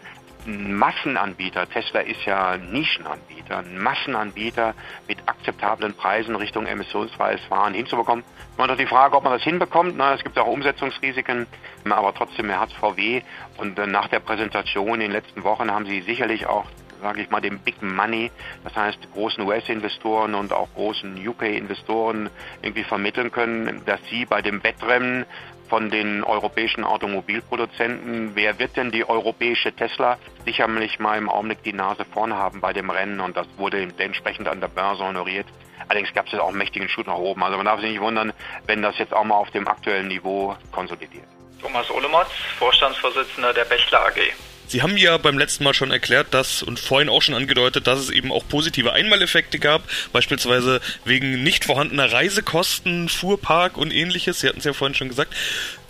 Ein 0.47 0.73
Massenanbieter, 0.73 1.69
Tesla 1.69 1.99
ist 1.99 2.23
ja 2.23 2.55
Nischenanbieter, 2.55 3.57
ein 3.57 3.77
Massenanbieter 3.77 4.73
mit 5.05 5.17
akzeptablen 5.25 5.93
Preisen 5.93 6.37
Richtung 6.37 6.65
emissionsfreies 6.65 7.41
Fahren 7.41 7.73
hinzubekommen. 7.73 8.23
Man 8.57 8.71
hat 8.71 8.79
die 8.79 8.87
Frage, 8.87 9.17
ob 9.17 9.25
man 9.25 9.33
das 9.33 9.43
hinbekommt. 9.43 9.95
Na, 9.97 10.13
es 10.13 10.23
gibt 10.23 10.39
auch 10.39 10.47
Umsetzungsrisiken, 10.47 11.45
aber 11.89 12.13
trotzdem, 12.13 12.49
er 12.49 12.61
hat 12.61 12.71
VW. 12.71 13.21
Und 13.57 13.77
nach 13.77 14.07
der 14.07 14.21
Präsentation 14.21 14.93
in 14.93 14.99
den 15.01 15.11
letzten 15.11 15.43
Wochen 15.43 15.69
haben 15.69 15.85
sie 15.85 15.99
sicherlich 15.99 16.47
auch 16.47 16.67
sage 17.01 17.21
ich 17.21 17.29
mal, 17.29 17.41
dem 17.41 17.59
Big 17.59 17.81
Money, 17.81 18.31
das 18.63 18.75
heißt 18.75 18.99
großen 19.13 19.43
US-Investoren 19.43 20.35
und 20.35 20.53
auch 20.53 20.69
großen 20.75 21.27
UK-Investoren 21.27 22.29
irgendwie 22.61 22.83
vermitteln 22.83 23.31
können, 23.31 23.81
dass 23.85 23.99
sie 24.09 24.25
bei 24.25 24.41
dem 24.41 24.63
Wettrennen 24.63 25.25
von 25.71 25.89
den 25.89 26.23
europäischen 26.23 26.83
Automobilproduzenten, 26.83 28.31
wer 28.35 28.59
wird 28.59 28.75
denn 28.75 28.91
die 28.91 29.07
europäische 29.07 29.71
Tesla 29.71 30.17
sicherlich 30.43 30.99
mal 30.99 31.17
im 31.17 31.29
Augenblick 31.29 31.63
die 31.63 31.71
Nase 31.71 32.03
vorne 32.03 32.35
haben 32.35 32.59
bei 32.59 32.73
dem 32.73 32.89
Rennen 32.89 33.21
und 33.21 33.37
das 33.37 33.47
wurde 33.55 33.87
entsprechend 33.97 34.49
an 34.49 34.59
der 34.59 34.67
Börse 34.67 35.03
honoriert. 35.03 35.45
Allerdings 35.87 36.13
gab 36.13 36.25
es 36.25 36.33
jetzt 36.33 36.41
auch 36.41 36.49
einen 36.49 36.57
mächtigen 36.57 36.89
Schub 36.89 37.07
nach 37.07 37.15
oben. 37.15 37.41
Also 37.41 37.55
man 37.55 37.65
darf 37.65 37.79
sich 37.79 37.89
nicht 37.89 38.01
wundern, 38.01 38.33
wenn 38.67 38.81
das 38.81 38.97
jetzt 38.97 39.13
auch 39.13 39.23
mal 39.23 39.35
auf 39.35 39.49
dem 39.51 39.67
aktuellen 39.67 40.09
Niveau 40.09 40.57
konsolidiert. 40.71 41.25
Thomas 41.61 41.89
Olemotz, 41.89 42.31
Vorstandsvorsitzender 42.59 43.53
der 43.53 43.65
Bechler 43.65 44.05
AG. 44.07 44.50
Sie 44.71 44.81
haben 44.81 44.95
ja 44.95 45.17
beim 45.17 45.37
letzten 45.37 45.65
Mal 45.65 45.73
schon 45.73 45.91
erklärt, 45.91 46.27
dass 46.33 46.63
und 46.63 46.79
vorhin 46.79 47.09
auch 47.09 47.21
schon 47.21 47.35
angedeutet, 47.35 47.87
dass 47.87 47.99
es 47.99 48.09
eben 48.09 48.31
auch 48.31 48.47
positive 48.47 48.93
Einmaleffekte 48.93 49.59
gab, 49.59 49.83
beispielsweise 50.13 50.79
wegen 51.03 51.43
nicht 51.43 51.65
vorhandener 51.65 52.13
Reisekosten, 52.13 53.09
Fuhrpark 53.09 53.75
und 53.75 53.91
ähnliches. 53.91 54.39
Sie 54.39 54.47
hatten 54.47 54.59
es 54.59 54.63
ja 54.63 54.71
vorhin 54.71 54.95
schon 54.95 55.09
gesagt. 55.09 55.35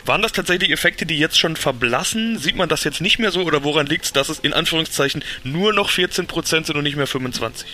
Waren 0.06 0.24
das 0.24 0.32
tatsächlich 0.32 0.72
Effekte, 0.72 1.06
die 1.06 1.20
jetzt 1.20 1.38
schon 1.38 1.58
verblassen? 1.58 2.40
Sieht 2.40 2.56
man 2.56 2.70
das 2.70 2.84
jetzt 2.84 3.02
nicht 3.02 3.20
mehr 3.20 3.30
so 3.30 3.44
oder 3.44 3.64
woran 3.64 3.86
liegt 3.86 4.06
es, 4.06 4.14
dass 4.14 4.30
es 4.30 4.40
in 4.40 4.52
Anführungszeichen 4.52 5.24
nur 5.44 5.74
noch 5.74 5.92
14% 5.92 6.66
sind 6.66 6.76
und 6.76 6.82
nicht 6.82 6.96
mehr 6.96 7.08
25%? 7.08 7.66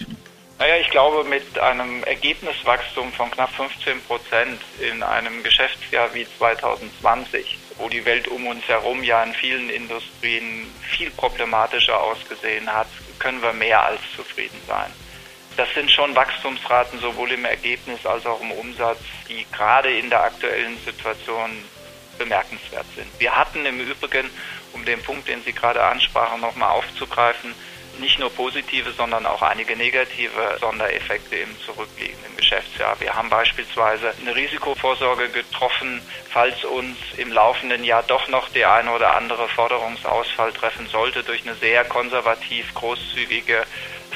Naja, 0.60 0.76
ich 0.82 0.90
glaube, 0.90 1.24
mit 1.30 1.58
einem 1.58 2.04
Ergebniswachstum 2.04 3.14
von 3.14 3.32
knapp 3.32 3.54
15 3.56 4.02
Prozent 4.02 4.60
in 4.82 5.04
einem 5.04 5.42
Geschäftsjahr 5.42 6.14
wie 6.14 6.28
2020, 6.38 7.58
wo 7.78 7.90
die 7.90 8.06
Welt 8.06 8.28
um 8.28 8.48
uns 8.48 8.68
herum 8.68 9.04
ja 9.04 9.24
in 9.24 9.34
vielen 9.34 9.70
Industrien 9.70 10.72
viel 10.82 11.10
problematischer 11.12 12.00
ausgesehen 12.00 12.72
hat, 12.72 12.88
können 13.20 13.42
wir 13.42 13.54
mehr 13.54 13.84
als 13.84 14.02
zufrieden 14.16 14.60
sein. 14.68 14.92
Das 15.58 15.74
sind 15.74 15.92
schon 15.92 16.16
Wachstumsraten 16.16 17.00
sowohl 17.00 17.32
im 17.32 17.46
Ergebnis 17.46 18.06
als 18.06 18.26
auch 18.26 18.40
im 18.42 18.52
Umsatz, 18.52 19.00
die 19.28 19.46
gerade 19.52 19.98
in 19.98 20.10
der 20.10 20.24
aktuellen 20.24 20.78
Situation 20.86 21.50
bemerkenswert 22.18 22.86
sind. 22.96 23.08
Wir 23.20 23.36
hatten 23.36 23.66
im 23.66 23.80
Übrigen, 23.80 24.30
um 24.74 24.86
den 24.86 25.02
Punkt, 25.02 25.28
den 25.28 25.44
Sie 25.44 25.54
gerade 25.54 25.84
ansprachen, 25.84 26.42
nochmal 26.42 26.72
aufzugreifen, 26.72 27.56
nicht 28.00 28.20
nur 28.20 28.30
positive, 28.30 28.92
sondern 28.92 29.26
auch 29.26 29.42
einige 29.42 29.76
negative 29.76 30.58
Sondereffekte 30.60 31.36
im 31.36 31.60
zurückliegenden 31.62 32.36
Geschäftsjahr. 32.36 33.00
Wir 33.00 33.16
haben 33.16 33.30
beispielsweise 33.30 34.14
eine 34.22 34.36
Risikovorsorge 34.36 35.30
getroffen, 35.30 36.02
falls 36.30 36.64
uns 36.66 36.98
im 37.18 37.32
laufenden 37.32 37.84
Jahr 37.84 38.04
doch 38.04 38.28
noch 38.28 38.50
der 38.50 38.74
eine 38.74 38.92
oder 38.92 39.16
andere 39.16 39.48
Forderungsausfall 39.50 40.54
treffen 40.54 40.88
sollte 40.88 41.24
durch 41.24 41.42
eine 41.44 41.56
sehr 41.56 41.84
konservativ 41.86 42.74
großzügige 42.74 43.64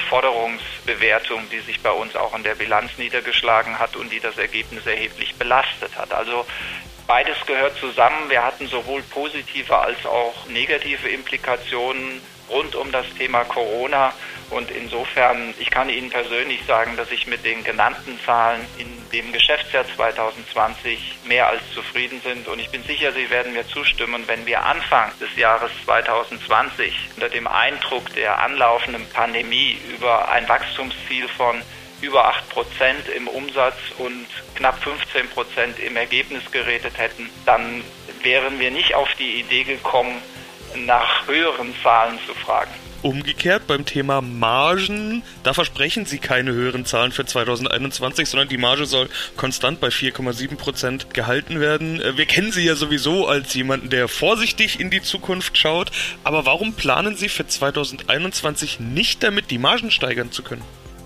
Forderungsbewertung, 0.08 1.48
die 1.50 1.60
sich 1.60 1.80
bei 1.80 1.90
uns 1.90 2.16
auch 2.16 2.34
in 2.34 2.42
der 2.42 2.54
Bilanz 2.54 2.98
niedergeschlagen 2.98 3.78
hat 3.78 3.96
und 3.96 4.10
die 4.10 4.20
das 4.20 4.38
Ergebnis 4.38 4.86
erheblich 4.86 5.34
belastet 5.36 5.96
hat. 5.96 6.12
Also 6.12 6.46
beides 7.06 7.36
gehört 7.46 7.76
zusammen. 7.78 8.28
Wir 8.28 8.44
hatten 8.44 8.66
sowohl 8.66 9.02
positive 9.02 9.76
als 9.76 10.04
auch 10.06 10.46
negative 10.48 11.08
Implikationen 11.08 12.20
rund 12.52 12.74
um 12.74 12.92
das 12.92 13.06
Thema 13.18 13.44
Corona. 13.44 14.12
Und 14.50 14.70
insofern, 14.70 15.54
ich 15.58 15.70
kann 15.70 15.88
Ihnen 15.88 16.10
persönlich 16.10 16.60
sagen, 16.66 16.96
dass 16.96 17.10
ich 17.10 17.26
mit 17.26 17.44
den 17.44 17.64
genannten 17.64 18.18
Zahlen 18.24 18.60
in 18.76 18.86
dem 19.10 19.32
Geschäftsjahr 19.32 19.84
2020 19.96 21.20
mehr 21.24 21.48
als 21.48 21.62
zufrieden 21.74 22.20
sind. 22.22 22.46
Und 22.48 22.58
ich 22.58 22.68
bin 22.68 22.82
sicher, 22.84 23.12
Sie 23.12 23.30
werden 23.30 23.54
mir 23.54 23.66
zustimmen, 23.66 24.24
wenn 24.26 24.44
wir 24.44 24.64
Anfang 24.64 25.10
des 25.20 25.34
Jahres 25.36 25.70
2020 25.86 26.94
unter 27.16 27.30
dem 27.30 27.46
Eindruck 27.46 28.12
der 28.14 28.38
anlaufenden 28.40 29.08
Pandemie 29.10 29.78
über 29.94 30.30
ein 30.30 30.46
Wachstumsziel 30.48 31.28
von 31.28 31.62
über 32.02 32.26
8 32.26 32.48
Prozent 32.50 33.08
im 33.16 33.28
Umsatz 33.28 33.76
und 33.98 34.26
knapp 34.56 34.82
15 34.82 35.28
Prozent 35.30 35.78
im 35.78 35.96
Ergebnis 35.96 36.42
geredet 36.50 36.98
hätten, 36.98 37.30
dann 37.46 37.82
wären 38.22 38.58
wir 38.58 38.70
nicht 38.70 38.94
auf 38.94 39.08
die 39.18 39.40
Idee 39.40 39.64
gekommen, 39.64 40.20
nach 40.86 41.26
höheren 41.26 41.74
Zahlen 41.82 42.18
zu 42.26 42.34
fragen. 42.34 42.70
Umgekehrt 43.02 43.66
beim 43.66 43.84
Thema 43.84 44.20
Margen, 44.20 45.24
da 45.42 45.54
versprechen 45.54 46.06
Sie 46.06 46.18
keine 46.18 46.52
höheren 46.52 46.84
Zahlen 46.84 47.10
für 47.10 47.26
2021, 47.26 48.28
sondern 48.28 48.48
die 48.48 48.58
Marge 48.58 48.86
soll 48.86 49.08
konstant 49.36 49.80
bei 49.80 49.88
4,7% 49.88 51.12
gehalten 51.12 51.58
werden. 51.58 52.00
Äh, 52.00 52.16
wir 52.16 52.26
kennen 52.26 52.52
Sie 52.52 52.64
ja 52.64 52.76
sowieso 52.76 53.26
als 53.26 53.54
jemanden, 53.54 53.90
der 53.90 54.06
vorsichtig 54.06 54.78
in 54.78 54.90
die 54.90 55.02
Zukunft 55.02 55.58
schaut. 55.58 55.90
Aber 56.22 56.46
warum 56.46 56.74
planen 56.74 57.16
Sie 57.16 57.28
für 57.28 57.46
2021 57.46 58.78
nicht 58.78 59.24
damit, 59.24 59.50
die 59.50 59.58
Margen 59.58 59.90
steigern 59.90 60.30
zu 60.30 60.44
können? 60.44 60.62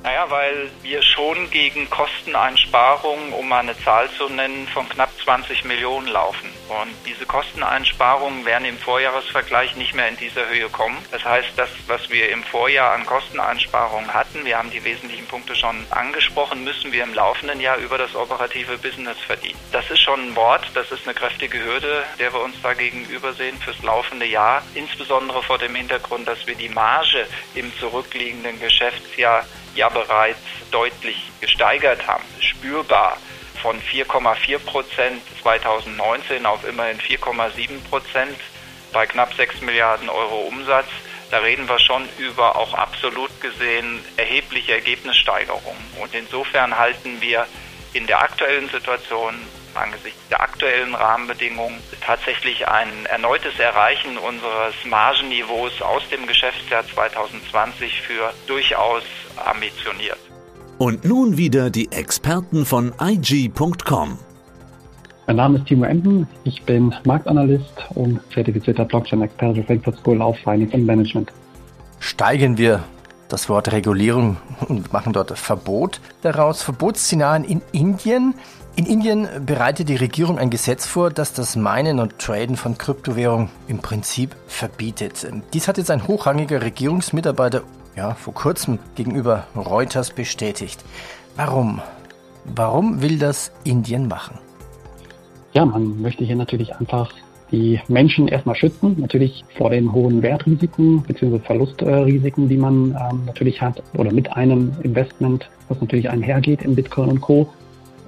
Naja, 0.07 0.31
weil 0.31 0.71
wir 0.83 1.03
schon 1.03 1.51
gegen 1.51 1.91
Kosteneinsparungen, 1.91 3.33
um 3.33 3.53
eine 3.53 3.77
Zahl 3.77 4.09
zu 4.13 4.29
nennen, 4.29 4.69
von 4.69 4.89
knapp 4.89 5.11
20 5.25 5.65
Millionen 5.65 6.07
laufen. 6.07 6.49
Und 6.69 6.95
diese 7.05 7.27
Kosteneinsparungen 7.27 8.45
werden 8.45 8.67
im 8.67 8.79
Vorjahresvergleich 8.79 9.75
nicht 9.75 9.97
mehr 9.97 10.09
in 10.09 10.17
dieser 10.17 10.49
Höhe 10.49 10.69
kommen. 10.69 10.97
Das 11.11 11.25
heißt, 11.25 11.49
das, 11.57 11.71
was 11.89 12.09
wir 12.09 12.31
im 12.31 12.45
Vorjahr 12.45 12.93
an 12.93 13.05
Kosteneinsparungen 13.05 14.15
hatten, 14.15 14.45
wir 14.45 14.57
haben 14.57 14.71
die 14.71 14.85
wesentlichen 14.85 15.27
Punkte 15.27 15.57
schon 15.57 15.85
angesprochen, 15.91 16.63
müssen 16.63 16.93
wir 16.93 17.03
im 17.03 17.13
laufenden 17.13 17.61
Jahr 17.61 17.79
über 17.79 17.99
das 17.99 18.15
operative 18.15 18.79
Business 18.79 19.19
verdienen. 19.19 19.59
Das 19.73 19.91
ist 19.91 20.03
schon 20.03 20.21
ein 20.21 20.37
Wort, 20.37 20.71
das 20.75 20.93
ist 20.93 21.03
eine 21.03 21.15
kräftige 21.15 21.65
Hürde, 21.65 22.05
der 22.21 22.33
wir 22.33 22.43
uns 22.43 22.55
da 22.63 22.75
gegenüber 22.75 23.33
sehen 23.33 23.59
fürs 23.59 23.83
laufende 23.83 24.27
Jahr. 24.27 24.63
Insbesondere 24.75 25.43
vor 25.43 25.59
dem 25.59 25.75
Hintergrund, 25.75 26.29
dass 26.29 26.47
wir 26.47 26.55
die 26.55 26.69
Marge 26.69 27.27
im 27.57 27.77
zurückliegenden 27.81 28.61
Geschäftsjahr 28.61 29.45
ja 29.77 29.89
bereits 29.89 30.41
deutlich 30.71 31.31
gesteigert 31.41 32.07
haben, 32.07 32.25
spürbar 32.41 33.19
von 33.63 33.81
4,4 33.81 34.59
Prozent 34.59 35.23
2019 35.43 36.47
auf 36.47 36.67
immerhin 36.69 36.99
4,7 36.99 37.83
Prozent 37.89 38.37
bei 38.93 39.07
knapp 39.07 39.35
6 39.35 39.61
Milliarden 39.61 40.09
Euro 40.09 40.41
Umsatz. 40.43 40.89
Da 41.31 41.39
reden 41.39 41.69
wir 41.69 41.79
schon 41.79 42.09
über 42.19 42.57
auch 42.57 42.75
absolut 42.75 43.41
gesehen 43.41 44.05
erhebliche 44.17 44.73
Ergebnissteigerungen. 44.73 45.85
Und 46.01 46.15
insofern 46.15 46.79
halten 46.79 47.21
wir 47.21 47.47
in 47.93 48.07
der 48.07 48.21
aktuellen 48.21 48.69
Situation 48.69 49.35
angesichts 49.77 50.21
der 50.31 50.41
aktuellen 50.41 50.95
Rahmenbedingungen 50.95 51.79
tatsächlich 52.01 52.67
ein 52.69 52.89
erneutes 53.07 53.59
Erreichen 53.59 54.19
unseres 54.19 54.75
Margenniveaus 54.89 55.81
aus 55.83 56.03
dem 56.11 56.27
Geschäftsjahr 56.27 56.85
2020 56.87 58.01
für 58.03 58.33
durchaus 58.47 59.03
ambitioniert. 59.45 60.19
Und 60.79 61.05
nun 61.05 61.37
wieder 61.37 61.71
die 61.71 61.91
Experten 61.91 62.67
von 62.67 62.93
IG.com. 63.01 64.19
Mein 65.27 65.37
Name 65.37 65.59
ist 65.59 65.67
Timo 65.67 65.85
Emden, 65.85 66.29
ich 66.45 66.63
bin 66.63 66.95
Marktanalyst 67.05 67.87
und 67.95 68.21
zertifizierter 68.33 68.85
Blockchain-Experte 68.85 69.65
Frankfurt 69.65 69.99
School 69.99 70.23
of 70.23 70.37
Finance 70.45 70.73
and 70.75 70.87
Management. 70.87 71.33
Steigen 71.99 72.57
wir 72.59 72.85
das 73.29 73.49
Wort 73.49 73.73
Regulierung 73.73 74.37
und 74.69 74.93
machen 74.93 75.13
dort 75.13 75.37
Verbot 75.39 76.01
daraus. 76.23 76.63
Verbotsszenarien 76.63 77.45
in 77.45 77.63
Indien. 77.73 78.35
In 78.77 78.87
Indien 78.87 79.29
bereitet 79.45 79.89
die 79.89 79.97
Regierung 79.97 80.39
ein 80.39 80.51
Gesetz 80.51 80.87
vor, 80.87 81.11
das 81.11 81.33
das 81.33 81.57
Meinen 81.57 81.99
und 81.99 82.19
Traden 82.19 82.57
von 82.57 82.77
Kryptowährungen 82.77 83.49
im 83.69 83.79
Prinzip 83.79 84.37
verbietet. 84.47 85.27
Dies 85.55 85.67
hat 85.67 85.79
jetzt 85.79 85.91
ein 85.91 86.07
hochrangiger 86.07 86.63
Regierungsmitarbeiter 86.63 87.63
ja, 87.97 88.15
vor 88.15 88.35
kurzem 88.35 88.79
gegenüber 88.95 89.47
Reuters 89.57 90.11
bestätigt. 90.11 90.85
Warum? 91.37 91.81
Warum 92.45 93.03
will 93.03 93.19
das 93.19 93.51
Indien 93.65 94.09
machen? 94.09 94.39
Ja, 95.53 95.65
man 95.65 96.01
möchte 96.03 96.23
hier 96.25 96.37
natürlich 96.37 96.77
einfach 96.77 97.11
die 97.51 97.81
Menschen 97.89 98.29
erstmal 98.29 98.57
schützen, 98.57 98.97
natürlich 98.99 99.45
vor 99.57 99.71
den 99.71 99.93
hohen 99.93 100.23
Wertrisiken 100.23 101.03
bzw. 101.03 101.39
Verlustrisiken, 101.39 102.49
die 102.49 102.57
man 102.57 102.91
ähm, 102.91 103.23
natürlich 103.27 103.61
hat 103.63 103.83
oder 103.97 104.13
mit 104.13 104.37
einem 104.37 104.73
Investment, 104.83 105.49
was 105.69 105.81
natürlich 105.81 106.11
einhergeht 106.11 106.63
in 106.63 106.75
Bitcoin 106.75 107.11
und 107.11 107.21
Co. 107.21 107.49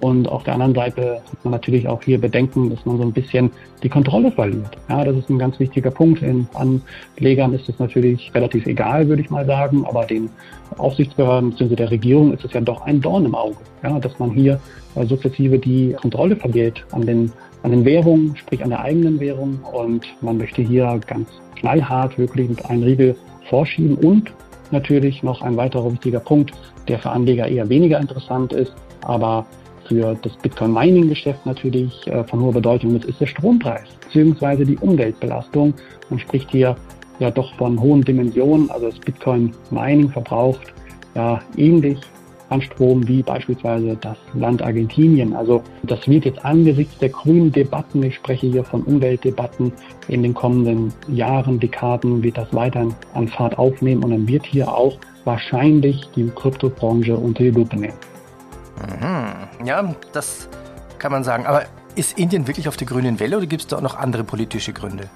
Und 0.01 0.29
auf 0.29 0.45
der 0.45 0.55
anderen 0.55 0.75
Seite 0.75 1.21
hat 1.31 1.45
man 1.45 1.53
natürlich 1.53 1.89
auch 1.89 2.01
hier 2.03 2.21
Bedenken, 2.21 2.71
dass 2.71 2.85
man 2.87 2.99
so 2.99 3.03
ein 3.03 3.13
bisschen 3.13 3.51
die 3.83 3.89
Kontrolle 3.89 4.31
verliert. 4.31 4.77
Ja, 4.89 5.05
das 5.05 5.17
ist 5.17 5.29
ein 5.29 5.39
ganz 5.39 5.59
wichtiger 5.59 5.91
Punkt. 5.91 6.23
In 6.23 6.47
Anlegern 6.55 7.53
ist 7.53 7.69
es 7.69 7.79
natürlich 7.81 8.33
relativ 8.33 8.67
egal, 8.67 9.09
würde 9.09 9.23
ich 9.23 9.31
mal 9.31 9.45
sagen, 9.45 9.85
aber 9.87 10.05
den 10.05 10.31
Aufsichtsbehörden 10.77 11.51
bzw. 11.51 11.75
der 11.75 11.91
Regierung 11.91 12.33
ist 12.33 12.45
es 12.45 12.53
ja 12.53 12.61
doch 12.61 12.83
ein 12.83 13.01
Dorn 13.01 13.25
im 13.25 13.35
Auge, 13.35 13.57
ja, 13.83 13.99
dass 13.99 14.17
man 14.21 14.31
hier 14.31 14.61
äh, 14.95 15.05
sukzessive 15.05 15.59
die 15.59 15.95
Kontrolle 16.01 16.37
verliert 16.37 16.85
an 16.93 17.05
den, 17.05 17.33
an 17.63 17.71
den 17.71 17.85
Währungen, 17.85 18.37
sprich 18.37 18.63
an 18.63 18.71
der 18.71 18.81
eigenen 18.81 19.21
Währung. 19.21 19.61
Und 19.73 20.07
man 20.21 20.39
möchte 20.39 20.63
hier 20.63 21.01
ganz 21.07 21.29
knallhart 21.57 22.19
wirklich 22.19 22.49
mit 22.49 22.65
einem 22.67 22.83
Riegel 22.83 23.17
vorschieben 23.49 23.97
und 23.97 24.33
natürlich 24.71 25.23
noch 25.23 25.43
ein 25.43 25.57
weiterer 25.57 25.91
wichtiger 25.91 26.21
Punkt, 26.21 26.53
der 26.87 26.99
für 26.99 27.11
Anleger 27.11 27.49
eher 27.49 27.69
weniger 27.69 28.01
interessant 28.01 28.53
ist, 28.53 28.75
aber 29.03 29.47
für 29.87 30.17
das 30.21 30.37
Bitcoin-Mining-Geschäft 30.37 31.47
natürlich 31.47 32.07
äh, 32.07 32.23
von 32.25 32.41
hoher 32.41 32.53
Bedeutung 32.53 32.95
ist, 32.97 33.07
ist 33.07 33.21
der 33.21 33.27
Strompreis 33.27 33.89
beziehungsweise 34.05 34.65
die 34.65 34.77
Umweltbelastung. 34.77 35.75
Man 36.11 36.19
spricht 36.19 36.51
hier 36.51 36.77
ja 37.19 37.31
doch 37.31 37.55
von 37.57 37.81
hohen 37.81 38.03
Dimensionen. 38.03 38.71
Also 38.71 38.91
das 38.91 38.99
Bitcoin-Mining 39.01 40.11
verbraucht 40.11 40.73
ja 41.15 41.41
ähnlich 41.57 41.99
an 42.51 42.63
Strom 42.63 43.07
wie 43.07 43.23
beispielsweise 43.23 43.97
das 44.01 44.17
Land 44.35 44.63
Argentinien. 44.63 45.35
Also 45.35 45.63
das 45.83 46.07
wird 46.09 46.25
jetzt 46.25 46.45
angesichts 46.45 46.99
der 46.99 47.11
grünen 47.11 47.53
Debatten, 47.53 48.03
ich 48.03 48.15
spreche 48.15 48.47
hier 48.47 48.65
von 48.65 48.83
Umweltdebatten, 48.83 49.73
in 50.09 50.23
den 50.23 50.35
kommenden 50.35 50.93
Jahren, 51.09 51.61
Dekaden 51.61 52.23
wird 52.23 52.39
das 52.39 52.53
weiter 52.55 52.89
an 53.15 53.29
Fahrt 53.29 53.59
aufnehmen 53.59 54.03
und 54.03 54.11
dann 54.11 54.29
wird 54.29 54.47
hier 54.47 54.73
auch 54.73 54.99
wahrscheinlich 55.25 56.09
die 56.17 56.31
Kryptobranche 56.35 57.17
unter 57.17 57.43
die 57.43 57.51
Lupe 57.51 57.77
nehmen. 57.77 57.99
Mhm. 59.01 59.67
Ja, 59.67 59.95
das 60.13 60.49
kann 60.99 61.13
man 61.13 61.25
sagen. 61.25 61.47
Aber 61.47 61.65
ist 61.97 62.19
Indien 62.19 62.47
wirklich 62.47 62.69
auf 62.69 62.77
der 62.77 62.87
grünen 62.87 63.21
Welle 63.21 63.37
oder 63.37 63.47
gibt 63.47 63.63
es 63.63 63.67
da 63.69 63.77
auch 63.77 63.83
noch 63.83 63.97
andere 63.97 64.25
politische 64.25 64.73
Gründe? 64.73 65.11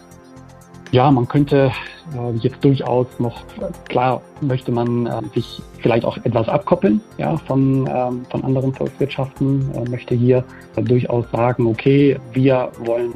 Ja, 0.93 1.11
man 1.11 1.27
könnte 1.27 1.73
äh, 2.15 2.37
jetzt 2.41 2.63
durchaus 2.63 3.07
noch, 3.19 3.41
klar 3.89 4.21
möchte 4.43 4.71
man 4.71 5.07
äh, 5.07 5.23
sich 5.33 5.63
vielleicht 5.81 6.05
auch 6.05 6.19
etwas 6.19 6.51
abkoppeln 6.51 7.01
ja, 7.17 7.39
von, 7.39 7.89
ähm, 7.91 8.27
von 8.29 8.45
anderen 8.45 8.75
Volkswirtschaften, 8.75 9.71
äh, 9.75 9.89
möchte 9.89 10.15
hier 10.15 10.45
durchaus 10.77 11.25
sagen, 11.33 11.67
okay, 11.67 12.19
wir 12.35 12.71
wollen 12.85 13.15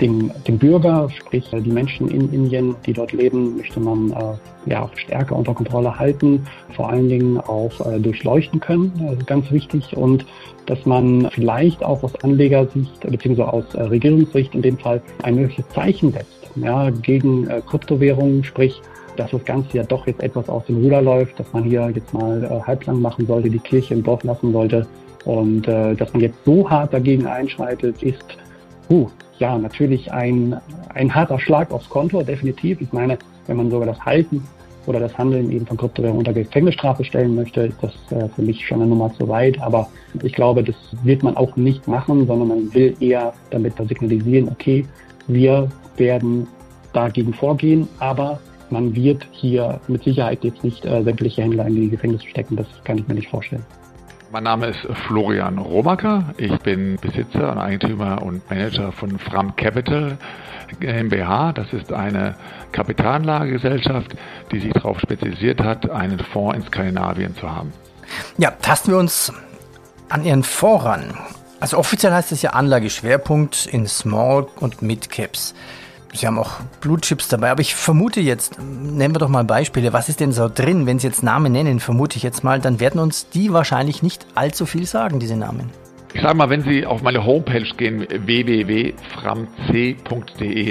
den, 0.00 0.30
den 0.46 0.56
Bürger, 0.56 1.10
sprich 1.10 1.50
die 1.50 1.70
Menschen 1.70 2.08
in 2.12 2.32
Indien, 2.32 2.76
die 2.86 2.92
dort 2.92 3.10
leben, 3.10 3.56
möchte 3.56 3.80
man 3.80 4.12
äh, 4.12 4.70
ja, 4.70 4.88
stärker 4.94 5.34
unter 5.34 5.52
Kontrolle 5.52 5.98
halten, 5.98 6.46
vor 6.76 6.90
allen 6.90 7.08
Dingen 7.08 7.40
auch 7.40 7.72
äh, 7.90 7.98
durchleuchten 7.98 8.60
können, 8.60 8.92
ist 9.18 9.26
ganz 9.26 9.50
wichtig. 9.50 9.96
Und 9.96 10.24
dass 10.66 10.86
man 10.86 11.28
vielleicht 11.32 11.82
auch 11.82 12.04
aus 12.04 12.14
Anlegersicht 12.22 13.00
beziehungsweise 13.00 13.52
aus 13.52 13.74
äh, 13.74 13.82
Regierungssicht 13.82 14.54
in 14.54 14.62
dem 14.62 14.78
Fall 14.78 15.02
ein 15.24 15.34
mögliches 15.34 15.68
Zeichen 15.70 16.12
setzt 16.12 16.45
ja, 16.56 16.90
gegen 16.90 17.48
äh, 17.48 17.60
Kryptowährungen, 17.60 18.44
sprich, 18.44 18.80
dass 19.16 19.30
das 19.30 19.44
Ganze 19.44 19.78
ja 19.78 19.82
doch 19.82 20.06
jetzt 20.06 20.22
etwas 20.22 20.48
aus 20.48 20.64
dem 20.66 20.76
Ruder 20.82 21.02
läuft, 21.02 21.38
dass 21.40 21.52
man 21.52 21.64
hier 21.64 21.90
jetzt 21.94 22.12
mal 22.12 22.44
äh, 22.44 22.66
halblang 22.66 23.00
machen 23.00 23.26
sollte, 23.26 23.50
die 23.50 23.58
Kirche 23.58 23.94
im 23.94 24.02
Dorf 24.02 24.22
lassen 24.24 24.52
sollte. 24.52 24.86
Und 25.24 25.66
äh, 25.66 25.94
dass 25.94 26.12
man 26.12 26.22
jetzt 26.22 26.38
so 26.44 26.68
hart 26.68 26.92
dagegen 26.92 27.26
einschreitet, 27.26 28.02
ist 28.02 28.24
uh, 28.90 29.08
ja 29.38 29.58
natürlich 29.58 30.12
ein, 30.12 30.56
ein 30.94 31.12
harter 31.12 31.38
Schlag 31.38 31.72
aufs 31.72 31.88
Konto, 31.88 32.22
definitiv. 32.22 32.80
Ich 32.80 32.92
meine, 32.92 33.18
wenn 33.46 33.56
man 33.56 33.70
sogar 33.70 33.86
das 33.86 34.00
Halten 34.00 34.46
oder 34.86 35.00
das 35.00 35.16
Handeln 35.18 35.50
eben 35.50 35.66
von 35.66 35.76
Kryptowährungen 35.76 36.20
unter 36.20 36.32
Gefängnisstrafe 36.32 37.04
stellen 37.04 37.34
möchte, 37.34 37.62
ist 37.62 37.78
das 37.82 37.92
äh, 38.10 38.28
für 38.28 38.42
mich 38.42 38.64
schon 38.64 38.80
eine 38.80 38.88
Nummer 38.88 39.12
zu 39.14 39.28
weit. 39.28 39.60
Aber 39.60 39.88
ich 40.22 40.32
glaube, 40.32 40.62
das 40.62 40.76
wird 41.02 41.22
man 41.22 41.36
auch 41.36 41.56
nicht 41.56 41.88
machen, 41.88 42.26
sondern 42.26 42.48
man 42.48 42.74
will 42.74 42.94
eher 43.00 43.32
damit 43.50 43.74
signalisieren, 43.88 44.48
okay, 44.48 44.86
wir 45.26 45.68
werden 45.98 46.46
dagegen 46.92 47.34
vorgehen, 47.34 47.88
aber 47.98 48.40
man 48.70 48.94
wird 48.94 49.26
hier 49.30 49.80
mit 49.86 50.02
Sicherheit 50.04 50.42
jetzt 50.42 50.64
nicht 50.64 50.84
äh, 50.84 51.02
sämtliche 51.02 51.42
Händler 51.42 51.66
in 51.66 51.76
die 51.76 51.90
Gefängnisse 51.90 52.26
stecken. 52.26 52.56
Das 52.56 52.66
kann 52.84 52.98
ich 52.98 53.06
mir 53.06 53.14
nicht 53.14 53.28
vorstellen. 53.28 53.64
Mein 54.32 54.42
Name 54.42 54.66
ist 54.66 54.80
Florian 55.06 55.58
Romacker. 55.58 56.34
Ich 56.36 56.56
bin 56.58 56.98
Besitzer 57.00 57.52
und 57.52 57.58
Eigentümer 57.58 58.22
und 58.22 58.48
Manager 58.50 58.90
von 58.90 59.18
Fram 59.18 59.54
Capital 59.54 60.18
GmbH. 60.80 61.52
Das 61.52 61.72
ist 61.72 61.92
eine 61.92 62.34
Kapitalanlagegesellschaft, 62.72 64.16
die 64.50 64.60
sich 64.60 64.72
darauf 64.72 64.98
spezialisiert 64.98 65.60
hat, 65.60 65.88
einen 65.88 66.18
Fonds 66.18 66.56
in 66.56 66.62
Skandinavien 66.64 67.36
zu 67.36 67.50
haben. 67.50 67.72
Ja, 68.36 68.50
tasten 68.50 68.90
wir 68.90 68.98
uns 68.98 69.32
an 70.08 70.24
Ihren 70.24 70.42
Fonds 70.42 70.84
ran. 70.84 71.14
Also 71.60 71.78
offiziell 71.78 72.12
heißt 72.12 72.32
es 72.32 72.42
ja 72.42 72.50
Anlageschwerpunkt 72.50 73.66
in 73.66 73.86
Small 73.86 74.48
und 74.60 74.82
Mid 74.82 75.08
Caps. 75.08 75.54
Sie 76.16 76.26
haben 76.26 76.38
auch 76.38 76.60
Blutchips 76.80 77.28
dabei, 77.28 77.50
aber 77.50 77.60
ich 77.60 77.74
vermute 77.74 78.20
jetzt, 78.20 78.58
nennen 78.58 79.14
wir 79.14 79.18
doch 79.18 79.28
mal 79.28 79.44
Beispiele, 79.44 79.92
was 79.92 80.08
ist 80.08 80.20
denn 80.20 80.32
so 80.32 80.48
drin? 80.52 80.86
Wenn 80.86 80.98
Sie 80.98 81.06
jetzt 81.06 81.22
Namen 81.22 81.52
nennen, 81.52 81.78
vermute 81.80 82.16
ich 82.16 82.22
jetzt 82.22 82.42
mal, 82.42 82.60
dann 82.60 82.80
werden 82.80 83.00
uns 83.00 83.28
die 83.28 83.52
wahrscheinlich 83.52 84.02
nicht 84.02 84.26
allzu 84.34 84.66
viel 84.66 84.86
sagen, 84.86 85.20
diese 85.20 85.36
Namen. 85.36 85.70
Ich 86.16 86.22
sage 86.22 86.34
mal, 86.34 86.48
wenn 86.48 86.62
Sie 86.62 86.86
auf 86.86 87.02
meine 87.02 87.26
Homepage 87.26 87.68
gehen, 87.76 88.06
www.framc.de, 88.08 88.94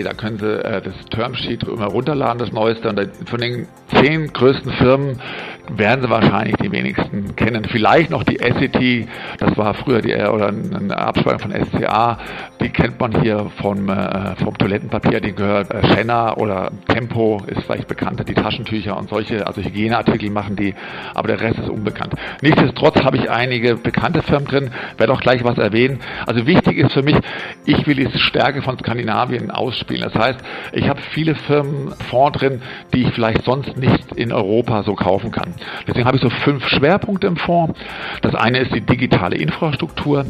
da 0.01 0.13
können 0.13 0.39
Sie 0.39 0.63
äh, 0.63 0.81
das 0.81 0.95
Termsheet 1.11 1.61
immer 1.65 1.85
runterladen, 1.85 2.39
das 2.39 2.51
Neueste. 2.51 2.89
Und 2.89 3.11
von 3.29 3.39
den 3.39 3.67
zehn 3.93 4.33
größten 4.33 4.71
Firmen 4.73 5.21
werden 5.69 6.01
Sie 6.01 6.09
wahrscheinlich 6.09 6.55
die 6.57 6.71
wenigsten 6.71 7.35
kennen. 7.35 7.65
Vielleicht 7.65 8.09
noch 8.09 8.23
die 8.23 8.37
SET, 8.37 9.07
das 9.39 9.57
war 9.57 9.73
früher 9.73 10.01
die, 10.01 10.13
oder 10.13 10.47
eine 10.47 10.97
Abspaltung 10.97 11.51
von 11.51 11.65
SCA, 11.65 12.17
die 12.61 12.69
kennt 12.69 12.99
man 12.99 13.21
hier 13.21 13.51
vom, 13.61 13.89
äh, 13.89 14.35
vom 14.37 14.57
Toilettenpapier, 14.57 15.19
die 15.19 15.33
gehört 15.33 15.73
äh, 15.73 15.85
Schenner 15.87 16.37
oder 16.37 16.71
Tempo 16.87 17.41
ist 17.47 17.63
vielleicht 17.63 17.87
bekannter, 17.87 18.23
die 18.23 18.33
Taschentücher 18.33 18.97
und 18.97 19.09
solche, 19.09 19.45
also 19.45 19.61
Hygieneartikel 19.61 20.29
machen 20.29 20.55
die, 20.55 20.75
aber 21.13 21.27
der 21.29 21.41
Rest 21.41 21.59
ist 21.59 21.69
unbekannt. 21.69 22.13
Nichtsdestotrotz 22.41 23.03
habe 23.03 23.17
ich 23.17 23.29
einige 23.29 23.75
bekannte 23.75 24.21
Firmen 24.21 24.47
drin, 24.47 24.71
werde 24.97 25.13
auch 25.13 25.21
gleich 25.21 25.43
was 25.43 25.57
erwähnen. 25.57 25.99
Also 26.25 26.45
wichtig 26.45 26.77
ist 26.77 26.93
für 26.93 27.03
mich, 27.03 27.17
ich 27.65 27.85
will 27.87 27.95
die 27.95 28.19
Stärke 28.19 28.61
von 28.61 28.77
Skandinavien 28.77 29.51
ausspielen. 29.51 30.09
Das 30.11 30.15
heißt, 30.15 30.39
ich 30.73 30.87
habe 30.87 31.01
viele 31.01 31.35
Firmen 31.35 31.91
Fonds 32.09 32.39
drin, 32.39 32.61
die 32.93 33.03
ich 33.03 33.13
vielleicht 33.13 33.43
sonst 33.43 33.77
nicht 33.77 34.11
in 34.15 34.31
Europa 34.31 34.83
so 34.83 34.95
kaufen 34.95 35.31
kann. 35.31 35.54
Deswegen 35.87 36.05
habe 36.05 36.17
ich 36.17 36.23
so 36.23 36.29
fünf 36.29 36.67
Schwerpunkte 36.67 37.27
im 37.27 37.37
Fonds. 37.37 37.79
Das 38.21 38.35
eine 38.35 38.59
ist 38.59 38.73
die 38.73 38.81
digitale 38.81 39.35
Infrastruktur. 39.35 40.25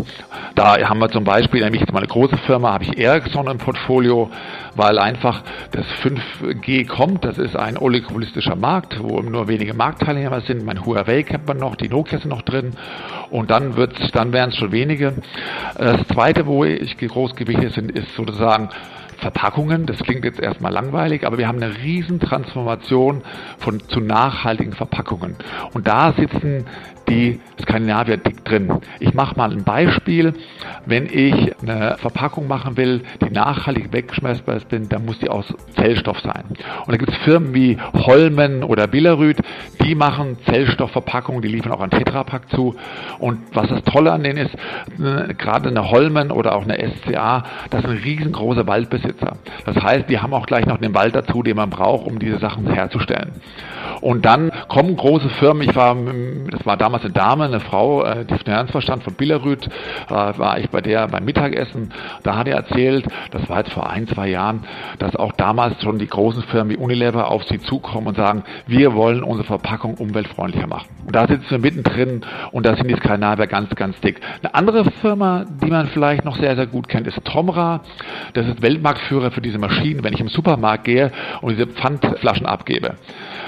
Da 0.56 0.78
haben 0.88 1.00
wir 1.00 1.10
zum 1.10 1.24
Beispiel, 1.24 1.64
nämlich 1.64 1.82
jetzt 1.82 1.94
mal 1.94 2.00
eine 2.00 2.08
große 2.08 2.38
Firma, 2.38 2.74
habe 2.74 2.84
ich 2.86 2.98
Ericsson 2.98 3.48
im 3.48 3.58
Portfolio, 3.58 4.30
weil 4.76 5.00
einfach 5.00 5.44
das 5.72 5.86
5G 6.04 6.88
kommt. 6.88 7.26
Das 7.26 7.38
ist 7.38 7.56
ein 7.56 7.78
oligopolistischer 7.78 8.56
Markt, 8.56 9.02
wo 9.02 9.22
nur 9.22 9.48
wenige 9.48 9.74
Marktteilnehmer 9.74 10.42
sind. 10.42 10.66
Mein 10.66 10.86
Huawei 10.86 11.24
kennt 11.24 11.48
man 11.48 11.58
noch, 11.58 11.76
die 11.76 11.90
Nokia 11.90 12.20
sind 12.20 12.30
noch 12.30 12.42
drin. 12.42 12.72
Und 13.30 13.52
dann 13.52 13.76
wird's, 13.76 14.12
dann 14.12 14.34
wären 14.34 14.50
es 14.50 14.58
schon 14.58 14.72
wenige. 14.72 15.14
Das 15.78 16.08
zweite, 16.08 16.46
wo 16.46 16.64
ich 16.64 16.98
groß 16.98 17.36
gewichtet 17.36 17.74
sind, 17.74 17.92
ist 17.92 18.16
sozusagen 18.16 18.70
Verpackungen. 19.18 19.86
Das 19.86 20.00
klingt 20.00 20.26
jetzt 20.26 20.40
erstmal 20.40 20.72
langweilig, 20.72 21.26
aber 21.26 21.38
wir 21.38 21.48
haben 21.48 21.62
eine 21.62 21.78
riesen 21.78 22.20
Transformation 22.20 23.22
von, 23.58 23.80
zu 23.88 24.00
nachhaltigen 24.00 24.74
Verpackungen. 24.74 25.36
Und 25.74 25.88
da 25.88 26.14
sitzen 26.14 26.66
die 27.08 27.40
Skandinavier 27.62 28.18
dick 28.18 28.44
drin. 28.46 28.80
Ich 29.00 29.14
mache 29.14 29.36
mal 29.38 29.52
ein 29.52 29.64
Beispiel. 29.64 30.34
Wenn 30.86 31.06
ich 31.06 31.56
eine 31.62 31.98
Verpackung 31.98 32.48
machen 32.48 32.78
will, 32.78 33.02
die 33.22 33.32
nachhaltig 33.32 33.92
wegschmeißbar 33.92 34.58
ist, 34.58 34.68
dann 34.72 35.06
muss 35.06 35.20
die 35.20 35.30
aus 35.30 35.46
Zellstoff 35.76 36.20
sein. 36.20 36.44
Und 36.86 36.92
da 36.92 36.98
gibt 36.98 37.12
es 37.12 37.18
Firmen 37.20 37.54
wie 37.54 37.78
Holmen 37.94 38.64
oder 38.64 38.88
Billerud, 38.88 39.38
die 39.82 39.96
machen 39.96 40.38
Zellstoffverpackungen, 40.46 41.42
die 41.42 41.48
liefern 41.48 41.72
auch 41.72 41.82
an 41.82 41.90
Tetrapack 41.90 42.50
zu. 42.50 42.76
Und 43.20 43.40
was 43.54 43.70
das 43.70 43.84
Tolle 43.84 44.12
an 44.12 44.24
denen 44.24 44.38
ist, 44.38 44.56
gerade 45.38 45.70
eine 45.70 45.90
Holmen 45.90 46.32
oder 46.32 46.56
auch 46.56 46.64
eine 46.64 46.78
SCA, 46.78 47.44
das 47.70 47.82
sind 47.82 48.04
riesengroße 48.04 48.68
Waldbesitzer. 48.68 49.38
Das 49.66 49.76
heißt, 49.76 50.10
die 50.10 50.20
haben 50.20 50.34
auch 50.34 50.46
gleich 50.46 50.66
noch 50.66 50.78
den 50.78 50.94
Wald 50.94 51.16
dazu, 51.16 51.44
den 51.44 51.56
man 51.56 51.70
braucht, 51.70 52.06
um 52.06 52.20
diese 52.20 52.40
Sachen 52.40 52.68
herzustellen. 52.68 53.32
Und 54.02 54.26
dann 54.26 54.52
kommen 54.68 54.96
große 54.96 55.30
Firmen, 55.30 55.68
ich 55.68 55.76
war, 55.76 55.96
das 56.52 56.66
war 56.66 56.78
damals 56.78 56.95
eine 57.04 57.14
Dame, 57.14 57.46
eine 57.46 57.60
Frau, 57.60 58.04
äh, 58.04 58.26
die 58.26 58.38
Finanzverstand 58.38 59.04
von 59.04 59.14
Billerud, 59.14 59.66
äh, 59.66 60.10
war 60.10 60.60
ich 60.60 60.70
bei 60.70 60.82
der 60.82 61.08
beim 61.08 61.26
Mittagessen, 61.26 61.92
da 62.24 62.38
hat 62.38 62.48
er 62.48 62.56
erzählt, 62.56 63.06
das 63.32 63.48
war 63.50 63.60
jetzt 63.60 63.74
vor 63.74 63.90
ein, 63.90 64.08
zwei 64.08 64.30
Jahren, 64.30 64.64
dass 65.00 65.16
auch 65.16 65.32
damals 65.34 65.82
schon 65.82 66.00
die 66.00 66.08
großen 66.08 66.44
Firmen 66.44 66.74
wie 66.74 66.78
Unilever 66.78 67.30
auf 67.30 67.44
sie 67.46 67.60
zukommen 67.60 68.08
und 68.08 68.18
sagen, 68.18 68.44
wir 68.68 68.94
wollen 68.94 69.24
unsere 69.24 69.46
Verpackung 69.46 69.96
umweltfreundlicher 69.96 70.68
machen. 70.68 70.88
Und 71.06 71.16
da 71.16 71.28
sitzen 71.28 71.50
wir 71.50 71.60
mittendrin 71.60 72.22
und 72.52 72.66
da 72.66 72.76
sind 72.76 72.90
die 72.90 72.96
Skandinavier 72.96 73.48
ganz, 73.48 73.74
ganz 73.76 74.00
dick. 74.02 74.20
Eine 74.42 74.54
andere 74.56 74.86
Firma, 75.02 75.46
die 75.62 75.70
man 75.70 75.88
vielleicht 75.88 76.26
noch 76.26 76.38
sehr, 76.38 76.56
sehr 76.56 76.68
gut 76.68 76.88
kennt, 76.88 77.08
ist 77.08 77.24
Tomra. 77.26 77.82
Das 78.34 78.48
ist 78.48 78.62
Weltmarktführer 78.62 79.32
für 79.32 79.42
diese 79.42 79.58
Maschinen, 79.58 80.04
wenn 80.04 80.14
ich 80.14 80.20
im 80.20 80.30
Supermarkt 80.30 80.86
gehe 80.86 81.12
und 81.42 81.52
diese 81.52 81.68
Pfandflaschen 81.68 82.46
abgebe. 82.46 82.96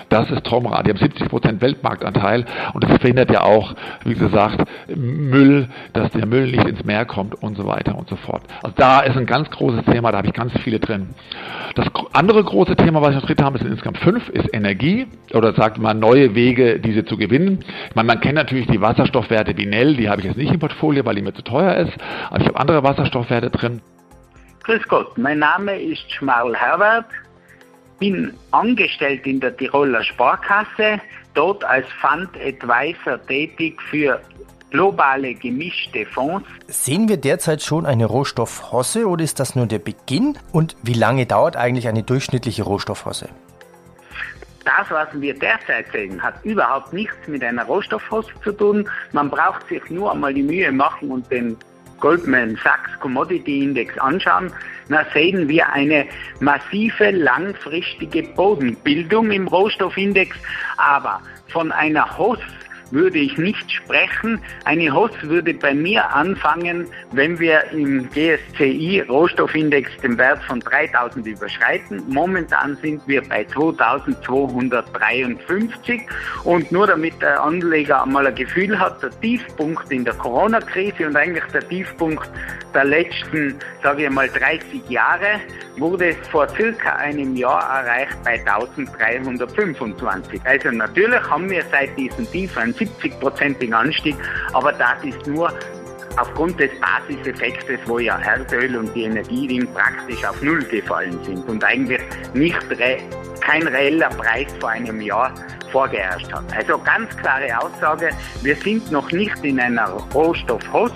Das 0.10 0.30
ist 0.30 0.44
Tomra. 0.46 0.84
Die 0.84 0.90
haben 0.90 0.98
70 0.98 1.28
Prozent 1.28 1.62
Weltmarktanteil 1.62 2.46
und 2.74 2.84
das 2.84 2.98
verhindert 3.00 3.32
ja 3.32 3.37
auch, 3.44 3.74
wie 4.04 4.14
gesagt, 4.14 4.64
Müll, 4.96 5.68
dass 5.94 6.12
der 6.12 6.26
Müll 6.26 6.52
nicht 6.52 6.68
ins 6.68 6.84
Meer 6.84 7.06
kommt 7.06 7.36
und 7.42 7.56
so 7.58 7.66
weiter 7.66 7.98
und 7.98 8.10
so 8.10 8.16
fort. 8.16 8.42
Also 8.64 8.76
da 8.78 9.02
ist 9.02 9.18
ein 9.18 9.26
ganz 9.26 9.50
großes 9.50 9.86
Thema, 9.86 10.12
da 10.12 10.20
habe 10.20 10.28
ich 10.28 10.34
ganz 10.34 10.54
viele 10.64 10.80
drin. 10.80 11.10
Das 11.76 11.88
andere 12.14 12.44
große 12.44 12.76
Thema, 12.76 13.02
was 13.02 13.16
noch 13.16 13.26
drin 13.26 13.38
habe, 13.44 13.58
sind 13.58 13.70
insgesamt 13.70 13.98
fünf, 14.00 14.30
ist 14.30 14.54
Energie 14.54 15.08
oder 15.34 15.54
sagt 15.54 15.78
man 15.78 16.00
neue 16.00 16.36
Wege, 16.36 16.80
diese 16.80 17.06
zu 17.06 17.18
gewinnen. 17.18 17.60
Ich 17.90 17.96
meine, 17.96 18.08
man 18.08 18.20
kennt 18.20 18.36
natürlich 18.36 18.68
die 18.68 18.82
Wasserstoffwerte 18.82 19.58
wie 19.58 19.66
Nell, 19.66 19.96
die 19.96 20.10
habe 20.10 20.22
ich 20.22 20.28
jetzt 20.28 20.38
nicht 20.38 20.54
im 20.54 20.60
Portfolio, 20.60 21.06
weil 21.06 21.16
die 21.16 21.22
mir 21.22 21.34
zu 21.34 21.44
teuer 21.44 21.76
ist, 21.76 21.94
aber 22.30 22.42
ich 22.42 22.48
habe 22.48 22.60
andere 22.60 22.84
Wasserstoffwerte 22.84 23.50
drin. 23.50 23.82
Grüß 24.64 24.88
Gott, 24.88 25.18
mein 25.18 25.40
Name 25.40 25.80
ist 25.80 26.12
Schmarl 26.12 26.56
Herbert 26.56 27.06
bin 28.00 28.34
angestellt 28.52 29.26
in 29.26 29.40
der 29.40 29.56
Tiroler 29.56 30.04
Sparkasse, 30.04 31.02
dort 31.38 31.64
als 31.64 31.86
Fund 32.02 32.30
Advisor 32.44 33.26
tätig 33.28 33.82
für 33.90 34.20
globale 34.72 35.34
gemischte 35.36 36.06
Fonds. 36.06 36.48
Sehen 36.68 37.08
wir 37.08 37.18
derzeit 37.18 37.62
schon 37.62 37.86
eine 37.86 38.06
Rohstoffhosse 38.06 39.08
oder 39.08 39.24
ist 39.24 39.40
das 39.40 39.56
nur 39.56 39.68
der 39.68 39.80
Beginn? 39.80 40.38
Und 40.52 40.76
wie 40.84 40.94
lange 40.94 41.26
dauert 41.26 41.56
eigentlich 41.56 41.88
eine 41.88 42.04
durchschnittliche 42.04 42.64
Rohstoffhosse? 42.64 43.30
das, 44.68 44.92
was 44.92 45.08
wir 45.14 45.34
derzeit 45.34 45.90
sehen, 45.94 46.22
hat 46.22 46.44
überhaupt 46.44 46.92
nichts 46.92 47.16
mit 47.28 47.42
einer 47.42 47.64
Rohstoffhose 47.64 48.30
zu 48.44 48.52
tun. 48.52 48.90
Man 49.14 49.30
braucht 49.30 49.66
sich 49.70 49.90
nur 49.90 50.12
einmal 50.12 50.34
die 50.34 50.44
Mühe 50.44 50.72
machen 50.74 51.10
und 51.10 51.32
den 51.32 51.56
Goldman 52.02 52.60
Sachs 52.62 52.92
Commodity 53.00 53.64
Index 53.64 53.98
anschauen, 53.98 54.52
dann 54.90 55.06
sehen 55.14 55.48
wir 55.48 55.72
eine 55.72 56.06
massive 56.40 57.12
langfristige 57.12 58.24
Bodenbildung 58.24 59.32
im 59.32 59.48
Rohstoffindex, 59.48 60.36
aber 60.78 61.22
von 61.48 61.72
einer 61.72 62.18
Host 62.18 62.44
würde 62.92 63.18
ich 63.18 63.36
nicht 63.38 63.72
sprechen. 63.72 64.42
Eine 64.66 64.94
HOS 64.94 65.12
würde 65.22 65.54
bei 65.54 65.74
mir 65.74 66.14
anfangen, 66.14 66.88
wenn 67.12 67.40
wir 67.40 67.64
im 67.72 68.10
GSCI 68.12 69.06
Rohstoffindex 69.08 69.90
den 70.02 70.18
Wert 70.18 70.44
von 70.44 70.60
3000 70.60 71.26
überschreiten. 71.28 72.04
Momentan 72.08 72.76
sind 72.82 73.02
wir 73.08 73.22
bei 73.28 73.46
2253 73.46 76.02
und 76.44 76.70
nur 76.72 76.88
damit 76.88 77.22
der 77.22 77.42
Anleger 77.42 78.04
einmal 78.04 78.28
ein 78.28 78.36
Gefühl 78.36 78.80
hat, 78.80 79.02
der 79.02 79.10
Tiefpunkt 79.22 79.92
in 79.92 80.06
der 80.06 80.14
Corona-Krise 80.16 81.08
und 81.08 81.16
eigentlich 81.16 81.46
der 81.54 81.68
Tiefpunkt 81.68 82.30
der 82.74 82.86
letzten, 82.86 83.56
sage 83.82 84.04
ich 84.04 84.10
mal, 84.10 84.30
30 84.30 84.90
Jahre 84.90 85.40
wurde 85.78 86.16
vor 86.32 86.48
circa 86.50 86.96
einem 86.96 87.36
Jahr 87.36 87.84
erreicht 87.84 88.18
bei 88.24 88.40
1325. 88.40 90.42
Also 90.44 90.72
natürlich 90.72 91.22
haben 91.30 91.50
wir 91.50 91.64
seit 91.72 91.98
diesem 91.98 92.30
Tief 92.32 92.58
einen 92.58 92.76
70-prozentigen 92.78 93.74
Anstieg, 93.74 94.16
aber 94.54 94.72
das 94.74 95.04
ist 95.04 95.28
nur 95.28 95.52
aufgrund 96.18 96.60
des 96.60 96.72
Basiseffektes, 96.80 97.80
wo 97.86 98.00
ja 98.00 98.20
Erdöl 98.20 98.76
und 98.76 98.94
die 98.96 99.04
Energien 99.04 99.68
praktisch 99.74 100.24
auf 100.26 100.42
Null 100.42 100.64
gefallen 100.64 101.18
sind 101.24 101.48
und 101.48 101.64
eigentlich 101.64 102.02
nicht 102.34 102.70
re 102.72 102.98
kein 103.42 103.66
reeller 103.68 104.10
Preis 104.10 104.48
vor 104.60 104.70
einem 104.70 105.00
Jahr 105.00 105.34
vorgeherrscht 105.72 106.32
hat. 106.34 106.44
Also 106.56 106.78
ganz 106.80 107.16
klare 107.18 107.48
Aussage, 107.60 108.10
wir 108.42 108.56
sind 108.56 108.92
noch 108.92 109.10
nicht 109.12 109.38
in 109.44 109.60
einer 109.60 109.88
Rohstoffhoss, 110.14 110.92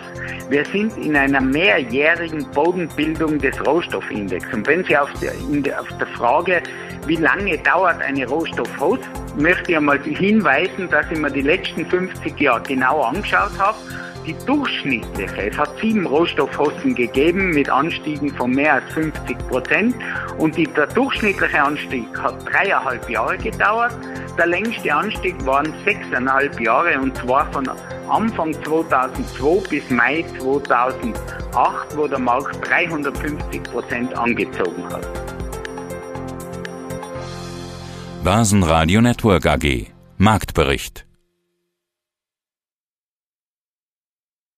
wir 0.49 0.65
sind 0.65 0.97
in 0.97 1.15
einer 1.15 1.39
mehrjährigen 1.39 2.45
Bodenbildung 2.51 3.37
des 3.39 3.65
Rohstoffindex. 3.65 4.45
Und 4.53 4.67
wenn 4.67 4.83
Sie 4.83 4.97
auf 4.97 5.09
der, 5.21 5.31
auf 5.79 5.87
der 5.97 6.07
Frage, 6.07 6.61
wie 7.05 7.15
lange 7.15 7.57
dauert 7.59 8.01
eine 8.01 8.27
Rohstoffhoss, 8.27 8.99
möchte 9.37 9.71
ich 9.71 9.77
einmal 9.77 9.99
hinweisen, 9.99 10.89
dass 10.89 11.05
ich 11.09 11.17
mir 11.17 11.31
die 11.31 11.41
letzten 11.41 11.85
50 11.85 12.39
Jahre 12.39 12.61
genau 12.63 13.01
angeschaut 13.01 13.57
habe 13.57 13.77
die 14.25 14.35
durchschnittliche, 14.45 15.49
es 15.49 15.57
hat 15.57 15.69
sieben 15.79 16.05
Rohstoffhossen 16.05 16.95
gegeben 16.95 17.51
mit 17.51 17.69
Anstiegen 17.69 18.29
von 18.35 18.51
mehr 18.51 18.75
als 18.75 18.93
50 18.93 19.37
Prozent 19.49 19.95
und 20.37 20.55
die, 20.57 20.65
der 20.65 20.87
durchschnittliche 20.87 21.61
Anstieg 21.61 22.07
hat 22.17 22.45
dreieinhalb 22.45 23.09
Jahre 23.09 23.37
gedauert. 23.37 23.93
Der 24.37 24.47
längste 24.47 24.93
Anstieg 24.93 25.35
waren 25.45 25.73
sechseinhalb 25.85 26.59
Jahre 26.59 26.99
und 26.99 27.15
zwar 27.17 27.51
von 27.51 27.69
Anfang 28.09 28.53
2002 28.63 29.69
bis 29.69 29.89
Mai 29.89 30.25
2008, 30.39 31.97
wo 31.97 32.07
der 32.07 32.19
Markt 32.19 32.57
350 32.67 33.63
Prozent 33.63 34.17
angezogen 34.17 34.83
hat. 34.91 35.07
Basen 38.23 38.63
Radio 38.63 39.01
Network 39.01 39.45
AG 39.45 39.87
Marktbericht 40.17 41.05